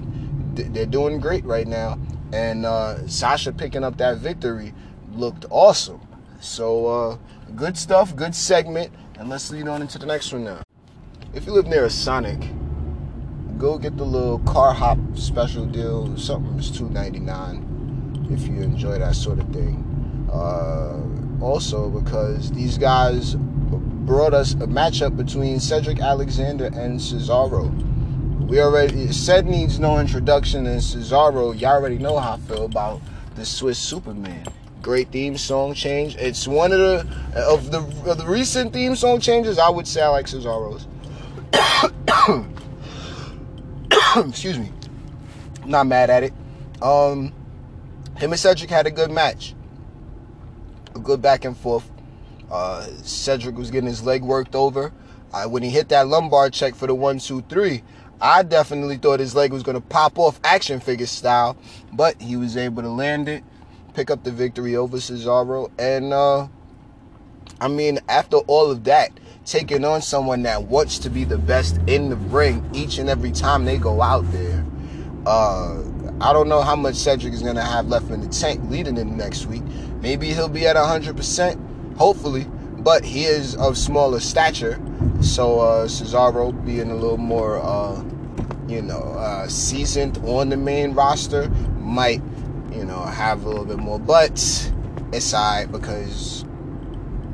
They're 0.56 0.86
doing 0.86 1.20
great 1.20 1.44
right 1.46 1.68
now 1.68 1.98
and 2.34 2.66
uh, 2.66 3.08
Sasha 3.08 3.52
picking 3.52 3.84
up 3.84 3.98
that 3.98 4.18
victory 4.18 4.74
looked 5.14 5.46
awesome. 5.50 6.02
So 6.42 6.88
uh, 6.88 7.18
good 7.56 7.78
stuff, 7.78 8.16
good 8.16 8.36
segment, 8.36 8.92
and 9.18 9.30
let's 9.30 9.52
lead 9.52 9.68
on 9.68 9.82
into 9.82 9.98
the 9.98 10.06
next 10.06 10.34
one 10.34 10.44
now. 10.44 10.62
If 11.34 11.46
you 11.46 11.54
live 11.54 11.68
near 11.68 11.86
a 11.86 11.90
Sonic, 11.90 12.50
go 13.58 13.78
get 13.78 13.98
the 13.98 14.04
little 14.06 14.40
car 14.40 14.74
hop 14.74 14.98
special 15.16 15.66
deal. 15.66 16.16
Something 16.18 16.60
is 16.60 16.72
two 16.72 16.90
ninety 16.90 17.20
nine. 17.20 18.28
if 18.30 18.48
you 18.48 18.62
enjoy 18.62 18.98
that 19.00 19.16
sort 19.16 19.40
of 19.40 19.48
thing. 19.50 19.82
Uh, 20.32 21.00
also, 21.44 21.90
because 21.90 22.52
these 22.52 22.78
guys 22.78 23.36
brought 23.36 24.34
us 24.34 24.54
a 24.54 24.68
matchup 24.68 25.16
between 25.16 25.60
Cedric 25.60 26.00
Alexander 26.00 26.66
and 26.66 27.00
Cesaro. 27.00 27.72
We 28.48 28.60
already 28.60 29.12
said 29.12 29.46
needs 29.48 29.80
no 29.80 30.00
introduction, 30.00 30.68
and 30.68 30.82
Cesaro, 30.82 31.60
y'all 31.60 31.74
already 31.74 31.98
know 31.98 32.18
how 32.20 32.34
I 32.34 32.38
feel 32.40 32.66
about 32.66 33.02
the 33.36 33.46
Swiss 33.46 33.80
Superman. 33.80 34.46
Great 34.82 35.10
theme 35.10 35.38
song 35.38 35.74
change. 35.74 36.16
It's 36.18 36.48
one 36.48 36.72
of 36.72 36.80
the 36.80 37.08
of 37.36 37.72
the 37.72 37.80
of 38.10 38.18
the 38.18 38.26
recent 38.28 38.72
theme 38.74 38.96
song 38.96 39.20
changes. 39.20 39.58
I 39.58 39.70
would 39.70 39.88
say 39.88 40.02
I 40.02 40.10
like 40.10 40.28
Cesaro's. 40.28 40.88
Excuse 44.30 44.58
me. 44.58 44.72
not 45.66 45.88
mad 45.88 46.10
at 46.10 46.24
it. 46.24 46.34
Um, 46.82 47.34
him 48.18 48.32
and 48.32 48.40
Cedric 48.40 48.70
had 48.70 48.88
a 48.88 48.92
good 48.92 49.12
match. 49.12 49.54
A 50.96 51.00
good 51.00 51.22
back 51.22 51.44
and 51.44 51.58
forth. 51.58 51.90
Uh, 52.50 52.86
Cedric 53.04 53.58
was 53.58 53.72
getting 53.72 53.88
his 53.88 54.04
leg 54.04 54.22
worked 54.22 54.56
over. 54.56 54.94
When 55.50 55.64
he 55.64 55.70
hit 55.70 55.90
that 55.90 56.08
lumbar 56.08 56.50
check 56.50 56.76
for 56.76 56.88
the 56.88 56.96
one, 56.96 57.20
two, 57.20 57.42
three, 57.50 57.84
I 58.22 58.44
definitely 58.44 58.96
thought 58.96 59.20
his 59.20 59.36
leg 59.36 59.52
was 59.52 59.64
going 59.64 59.76
to 59.76 59.82
pop 59.82 60.18
off 60.18 60.40
action 60.46 60.80
figure 60.80 61.08
style, 61.08 61.58
but 61.92 62.22
he 62.22 62.38
was 62.38 62.56
able 62.56 62.84
to 62.84 62.90
land 62.90 63.28
it, 63.28 63.44
pick 63.94 64.10
up 64.10 64.24
the 64.24 64.32
victory 64.32 64.78
over 64.78 64.96
Cesaro, 64.96 65.70
and 65.78 66.14
uh, 66.14 66.48
I 67.60 67.68
mean, 67.68 68.00
after 68.08 68.38
all 68.38 68.72
of 68.72 68.86
that, 68.86 69.12
taking 69.46 69.86
on 69.86 70.02
someone 70.02 70.44
that 70.44 70.64
wants 70.64 71.00
to 71.00 71.10
be 71.10 71.24
the 71.24 71.38
best 71.38 71.80
in 71.88 72.10
the 72.10 72.16
ring 72.16 72.68
each 72.74 72.98
and 72.98 73.10
every 73.10 73.32
time 73.32 73.66
they 73.66 73.78
go 73.78 74.02
out 74.02 74.30
there. 74.32 74.66
Uh, 75.26 75.82
I 76.20 76.34
don't 76.34 76.50
know 76.50 76.62
how 76.62 76.76
much 76.76 76.96
Cedric 76.96 77.34
is 77.34 77.42
going 77.42 77.56
to 77.56 77.64
have 77.64 77.88
left 77.88 78.10
in 78.10 78.22
the 78.22 78.28
tank 78.28 78.62
leading 78.70 78.98
in 78.98 79.16
next 79.16 79.46
week. 79.46 79.64
Maybe 80.02 80.34
he'll 80.34 80.50
be 80.50 80.66
at 80.68 80.76
100% 80.76 81.96
hopefully. 81.98 82.46
But 82.78 83.04
he 83.04 83.24
is 83.24 83.56
of 83.56 83.78
smaller 83.78 84.20
stature, 84.20 84.80
so 85.20 85.60
uh, 85.60 85.88
Cesaro 85.88 86.54
being 86.66 86.92
a 86.92 86.96
little 86.96 87.18
more, 87.18 87.58
uh, 87.58 88.04
you 88.68 88.84
know, 88.84 89.16
uh, 89.18 89.48
seasoned 89.48 90.20
on 90.20 90.50
the 90.50 90.58
main 90.58 90.94
roster 90.94 91.50
might, 91.80 92.22
you 92.72 92.86
know, 92.86 93.02
have 93.02 93.44
a 93.44 93.50
little 93.50 93.66
bit 93.66 93.78
more. 93.78 93.98
But 93.98 94.34
it's 95.12 95.34
alright 95.34 95.72
because 95.72 96.46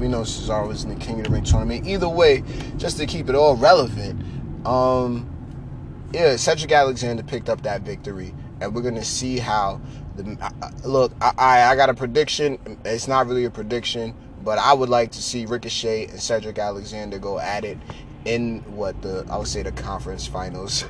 we 0.01 0.07
know 0.09 0.21
Cesaro 0.21 0.71
is 0.71 0.83
in 0.83 0.89
the 0.89 0.95
King 0.95 1.19
of 1.19 1.27
the 1.27 1.31
Ring 1.31 1.43
tournament. 1.43 1.87
Either 1.87 2.09
way, 2.09 2.43
just 2.77 2.97
to 2.97 3.05
keep 3.05 3.29
it 3.29 3.35
all 3.35 3.55
relevant, 3.55 4.21
um, 4.65 5.29
yeah, 6.13 6.35
Cedric 6.35 6.71
Alexander 6.71 7.23
picked 7.23 7.47
up 7.47 7.61
that 7.63 7.83
victory, 7.83 8.33
and 8.59 8.75
we're 8.75 8.81
gonna 8.81 9.05
see 9.05 9.37
how 9.37 9.79
the 10.15 10.37
look. 10.83 11.13
I, 11.21 11.31
I 11.37 11.61
I 11.71 11.75
got 11.75 11.89
a 11.89 11.93
prediction. 11.93 12.57
It's 12.83 13.07
not 13.07 13.27
really 13.27 13.45
a 13.45 13.49
prediction 13.49 14.13
but 14.43 14.57
I 14.57 14.73
would 14.73 14.89
like 14.89 15.11
to 15.11 15.21
see 15.21 15.45
Ricochet 15.45 16.07
and 16.07 16.21
Cedric 16.21 16.57
Alexander 16.57 17.19
go 17.19 17.39
at 17.39 17.63
it 17.63 17.77
in 18.25 18.59
what 18.75 19.01
the 19.01 19.25
I 19.29 19.37
would 19.37 19.47
say 19.47 19.63
the 19.63 19.71
conference 19.71 20.27
finals, 20.27 20.85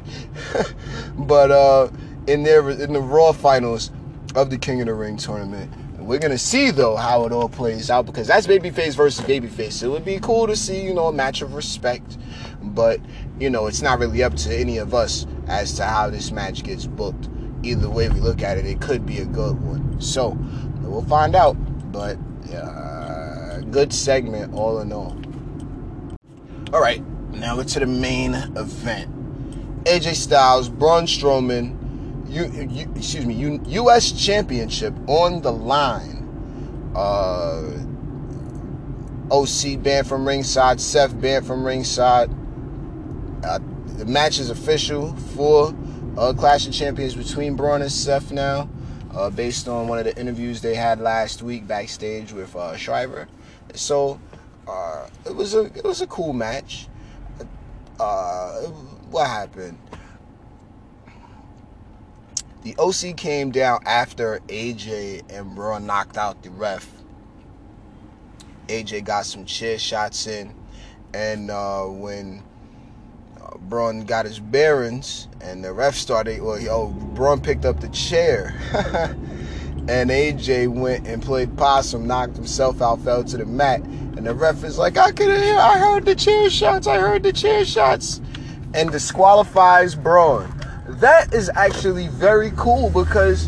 but 1.15 1.51
uh, 1.51 1.89
in 2.27 2.43
their 2.43 2.69
in 2.69 2.93
the 2.93 3.01
Raw 3.01 3.31
finals 3.31 3.91
of 4.35 4.49
the 4.49 4.57
King 4.57 4.81
of 4.81 4.87
the 4.87 4.93
Ring 4.93 5.17
tournament. 5.17 5.71
We're 6.01 6.19
gonna 6.19 6.37
see 6.37 6.71
though 6.71 6.95
how 6.95 7.25
it 7.25 7.31
all 7.31 7.49
plays 7.49 7.89
out 7.89 8.05
because 8.05 8.27
that's 8.27 8.47
babyface 8.47 8.95
versus 8.95 9.25
babyface. 9.25 9.83
It 9.83 9.87
would 9.89 10.05
be 10.05 10.19
cool 10.19 10.47
to 10.47 10.55
see 10.55 10.81
you 10.83 10.93
know 10.93 11.07
a 11.07 11.13
match 11.13 11.41
of 11.41 11.53
respect, 11.53 12.17
but 12.61 12.99
you 13.39 13.49
know 13.49 13.67
it's 13.67 13.81
not 13.81 13.99
really 13.99 14.23
up 14.23 14.35
to 14.35 14.55
any 14.55 14.77
of 14.77 14.93
us 14.93 15.25
as 15.47 15.73
to 15.75 15.85
how 15.85 16.09
this 16.09 16.31
match 16.31 16.63
gets 16.63 16.85
booked. 16.85 17.29
Either 17.63 17.89
way 17.89 18.09
we 18.09 18.19
look 18.19 18.41
at 18.41 18.57
it, 18.57 18.65
it 18.65 18.81
could 18.81 19.05
be 19.05 19.19
a 19.19 19.25
good 19.25 19.61
one. 19.61 20.01
So 20.01 20.37
we'll 20.81 21.05
find 21.05 21.35
out. 21.35 21.53
But 21.91 22.17
uh, 22.53 23.59
good 23.71 23.93
segment, 23.93 24.53
all 24.53 24.79
in 24.79 24.91
all. 24.91 25.17
All 26.73 26.81
right, 26.81 27.03
now 27.31 27.57
we're 27.57 27.65
to 27.65 27.79
the 27.79 27.85
main 27.85 28.33
event. 28.33 29.09
AJ 29.83 30.15
Styles, 30.15 30.69
Braun 30.69 31.05
Strowman, 31.05 31.77
you, 32.31 32.67
you, 32.69 32.91
excuse 32.95 33.25
me, 33.25 33.33
U.S. 33.33 34.11
Championship 34.11 34.93
on 35.07 35.41
the 35.41 35.51
line. 35.51 36.19
Uh, 36.95 37.77
OC 39.29 39.81
banned 39.81 40.07
from 40.07 40.27
ringside, 40.27 40.79
Seth 40.79 41.19
banned 41.19 41.45
from 41.45 41.65
ringside. 41.65 42.29
Uh, 43.43 43.59
the 43.97 44.05
match 44.05 44.39
is 44.39 44.49
official 44.49 45.15
for 45.35 45.73
uh, 46.17 46.33
Clash 46.33 46.67
of 46.67 46.73
Champions 46.73 47.15
between 47.15 47.55
Braun 47.55 47.81
and 47.81 47.91
Seth 47.91 48.31
now, 48.31 48.69
uh, 49.13 49.29
based 49.29 49.67
on 49.67 49.87
one 49.87 49.99
of 49.99 50.05
the 50.05 50.17
interviews 50.17 50.61
they 50.61 50.75
had 50.75 50.99
last 50.99 51.41
week 51.41 51.67
backstage 51.67 52.31
with 52.31 52.55
uh, 52.55 52.75
Schreiber. 52.75 53.27
So 53.73 54.19
uh, 54.67 55.07
it 55.25 55.35
was 55.35 55.53
a 55.53 55.63
it 55.65 55.83
was 55.83 56.01
a 56.01 56.07
cool 56.07 56.33
match. 56.33 56.87
Uh, 57.99 58.61
what 59.11 59.27
happened? 59.27 59.77
The 62.63 62.75
OC 62.77 63.17
came 63.17 63.49
down 63.49 63.81
after 63.87 64.39
AJ 64.47 65.23
and 65.31 65.55
Braun 65.55 65.87
knocked 65.87 66.15
out 66.15 66.43
the 66.43 66.51
ref. 66.51 66.87
AJ 68.67 69.03
got 69.03 69.25
some 69.25 69.45
chair 69.45 69.79
shots 69.79 70.27
in, 70.27 70.53
and 71.11 71.49
uh, 71.49 71.85
when 71.85 72.43
uh, 73.41 73.57
Braun 73.57 74.01
got 74.01 74.25
his 74.25 74.39
bearings 74.39 75.27
and 75.41 75.63
the 75.63 75.73
ref 75.73 75.95
started, 75.95 76.41
well, 76.43 76.59
oh, 76.69 76.87
Braun 76.89 77.41
picked 77.41 77.65
up 77.65 77.79
the 77.79 77.89
chair. 77.89 78.53
and 79.87 80.11
AJ 80.11 80.67
went 80.67 81.07
and 81.07 81.21
played 81.23 81.57
possum, 81.57 82.05
knocked 82.05 82.35
himself 82.35 82.79
out, 82.79 82.99
fell 82.99 83.23
to 83.23 83.37
the 83.37 83.45
mat, 83.45 83.81
and 83.81 84.27
the 84.27 84.35
ref 84.35 84.63
is 84.63 84.77
like, 84.77 84.97
I 84.97 85.11
could 85.11 85.35
hear, 85.35 85.57
I 85.57 85.79
heard 85.79 86.05
the 86.05 86.13
chair 86.13 86.47
shots, 86.51 86.85
I 86.85 86.99
heard 86.99 87.23
the 87.23 87.33
chair 87.33 87.65
shots, 87.65 88.21
and 88.75 88.91
disqualifies 88.91 89.95
Braun. 89.95 90.60
That 91.01 91.33
is 91.33 91.49
actually 91.55 92.07
very 92.07 92.51
cool 92.55 92.89
because, 92.91 93.47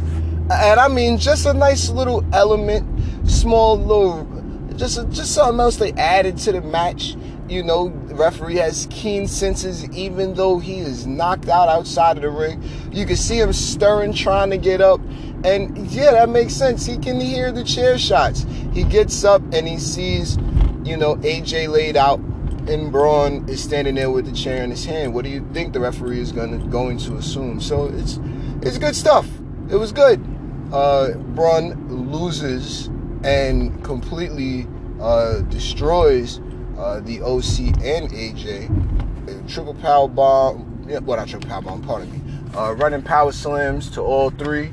and 0.52 0.80
I 0.80 0.88
mean, 0.88 1.18
just 1.18 1.46
a 1.46 1.54
nice 1.54 1.90
little 1.90 2.26
element, 2.34 3.30
small 3.30 3.78
little, 3.78 4.28
just 4.76 5.08
just 5.12 5.34
something 5.36 5.60
else 5.60 5.78
they 5.78 5.94
added 5.94 6.38
to 6.40 6.52
the 6.52 6.62
match. 6.62 7.16
You 7.48 7.62
know, 7.62 7.90
the 8.08 8.16
referee 8.16 8.56
has 8.56 8.88
keen 8.90 9.28
senses, 9.28 9.88
even 9.90 10.34
though 10.34 10.58
he 10.58 10.80
is 10.80 11.06
knocked 11.06 11.48
out 11.48 11.70
outside 11.70 12.18
of 12.18 12.24
the 12.24 12.32
ring. 12.32 12.64
You 12.92 13.06
can 13.06 13.18
see 13.18 13.40
him 13.40 13.54
stirring, 13.54 14.14
trying 14.14 14.50
to 14.50 14.58
get 14.58 14.82
up 14.82 15.00
and 15.44 15.78
yeah, 15.92 16.12
that 16.12 16.30
makes 16.30 16.54
sense. 16.54 16.86
He 16.86 16.98
can 16.98 17.20
hear 17.20 17.52
the 17.52 17.64
chair 17.64 17.98
shots. 17.98 18.46
He 18.74 18.84
gets 18.84 19.24
up 19.24 19.42
and 19.54 19.68
he 19.68 19.78
sees, 19.78 20.38
you 20.86 20.96
know, 20.96 21.16
AJ 21.18 21.68
laid 21.68 21.98
out 21.98 22.20
and 22.68 22.92
Braun 22.92 23.48
is 23.50 23.62
standing 23.62 23.96
there 23.96 24.10
with 24.10 24.26
the 24.26 24.32
chair 24.32 24.64
in 24.64 24.70
his 24.70 24.86
hand. 24.86 25.14
What 25.14 25.26
do 25.26 25.30
you 25.30 25.46
think 25.54 25.74
the 25.74 25.80
referee 25.80 26.20
is 26.20 26.32
gonna 26.32 26.58
going 26.68 26.98
to 27.00 27.18
assume? 27.18 27.60
So 27.60 27.86
it's 27.86 28.20
it's 28.62 28.78
good 28.78 28.96
stuff. 28.96 29.28
It 29.70 29.76
was 29.76 29.92
good. 29.92 30.24
Uh, 30.72 31.12
Braun 31.12 32.12
loses 32.12 32.88
and 33.24 33.84
completely 33.84 34.68
uh, 35.02 35.42
destroys 35.42 36.40
uh, 36.78 37.02
the 37.02 37.22
OC 37.22 37.78
and 37.84 38.10
AJ. 38.12 39.50
Triple 39.52 39.74
power 39.76 40.08
bomb. 40.08 40.86
Yeah, 40.88 41.00
well, 41.00 41.18
not 41.18 41.28
triple 41.28 41.50
power 41.50 41.62
bomb. 41.62 41.82
Pardon 41.84 42.12
me. 42.12 42.20
Uh, 42.58 42.74
running 42.76 43.02
power 43.02 43.32
slams 43.32 43.90
to 43.92 44.02
all 44.02 44.30
three. 44.30 44.72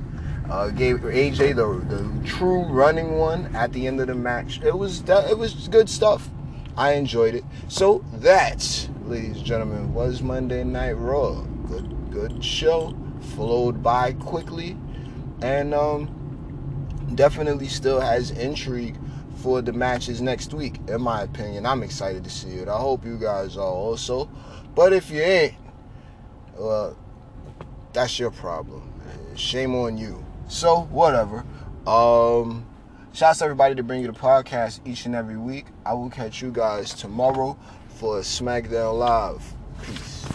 Uh, 0.49 0.69
gave 0.69 0.99
AJ 0.99 1.57
the 1.57 1.95
the 1.95 2.29
true 2.29 2.65
running 2.65 3.19
one 3.19 3.55
at 3.55 3.73
the 3.73 3.87
end 3.87 4.01
of 4.01 4.07
the 4.07 4.15
match. 4.15 4.61
It 4.63 4.77
was 4.77 5.03
it 5.09 5.39
was 5.39 5.69
good 5.69 5.89
stuff. 5.89 6.29
I 6.77 6.93
enjoyed 6.93 7.35
it. 7.35 7.45
So 7.69 8.05
that, 8.15 8.89
ladies 9.05 9.37
and 9.37 9.45
gentlemen, 9.45 9.93
was 9.93 10.23
Monday 10.23 10.65
Night 10.65 10.93
Raw. 10.93 11.43
Good 11.67 12.11
good 12.11 12.45
show. 12.45 12.97
Flowed 13.35 13.83
by 13.83 14.13
quickly, 14.15 14.77
and 15.43 15.75
um, 15.75 17.11
definitely 17.15 17.69
still 17.69 18.01
has 18.01 18.31
intrigue 18.31 18.97
for 19.37 19.63
the 19.63 19.73
matches 19.73 20.21
next 20.21 20.55
week. 20.55 20.81
In 20.89 21.03
my 21.03 21.23
opinion, 21.23 21.67
I'm 21.67 21.83
excited 21.83 22.25
to 22.25 22.31
see 22.31 22.57
it. 22.57 22.69
I 22.69 22.79
hope 22.79 23.05
you 23.05 23.19
guys 23.19 23.57
are 23.57 23.67
also. 23.67 24.29
But 24.75 24.93
if 24.93 25.11
you 25.11 25.21
ain't, 25.21 25.55
well, 26.57 26.97
that's 27.93 28.19
your 28.19 28.31
problem. 28.31 28.93
Shame 29.37 29.75
on 29.75 29.99
you. 29.99 30.25
So 30.49 30.83
whatever. 30.91 31.45
Um, 31.87 32.67
shouts 33.13 33.39
to 33.41 33.45
everybody 33.45 33.75
to 33.75 33.83
bring 33.83 34.01
you 34.03 34.07
the 34.07 34.19
podcast 34.19 34.81
each 34.87 35.07
and 35.07 35.15
every 35.15 35.37
week. 35.37 35.67
I 35.85 35.95
will 35.95 36.11
catch 36.11 36.41
you 36.43 36.51
guys 36.51 36.95
tomorrow 36.95 37.57
for 37.89 38.21
SmackDown 38.21 38.99
Live. 38.99 39.55
Peace. 39.83 40.27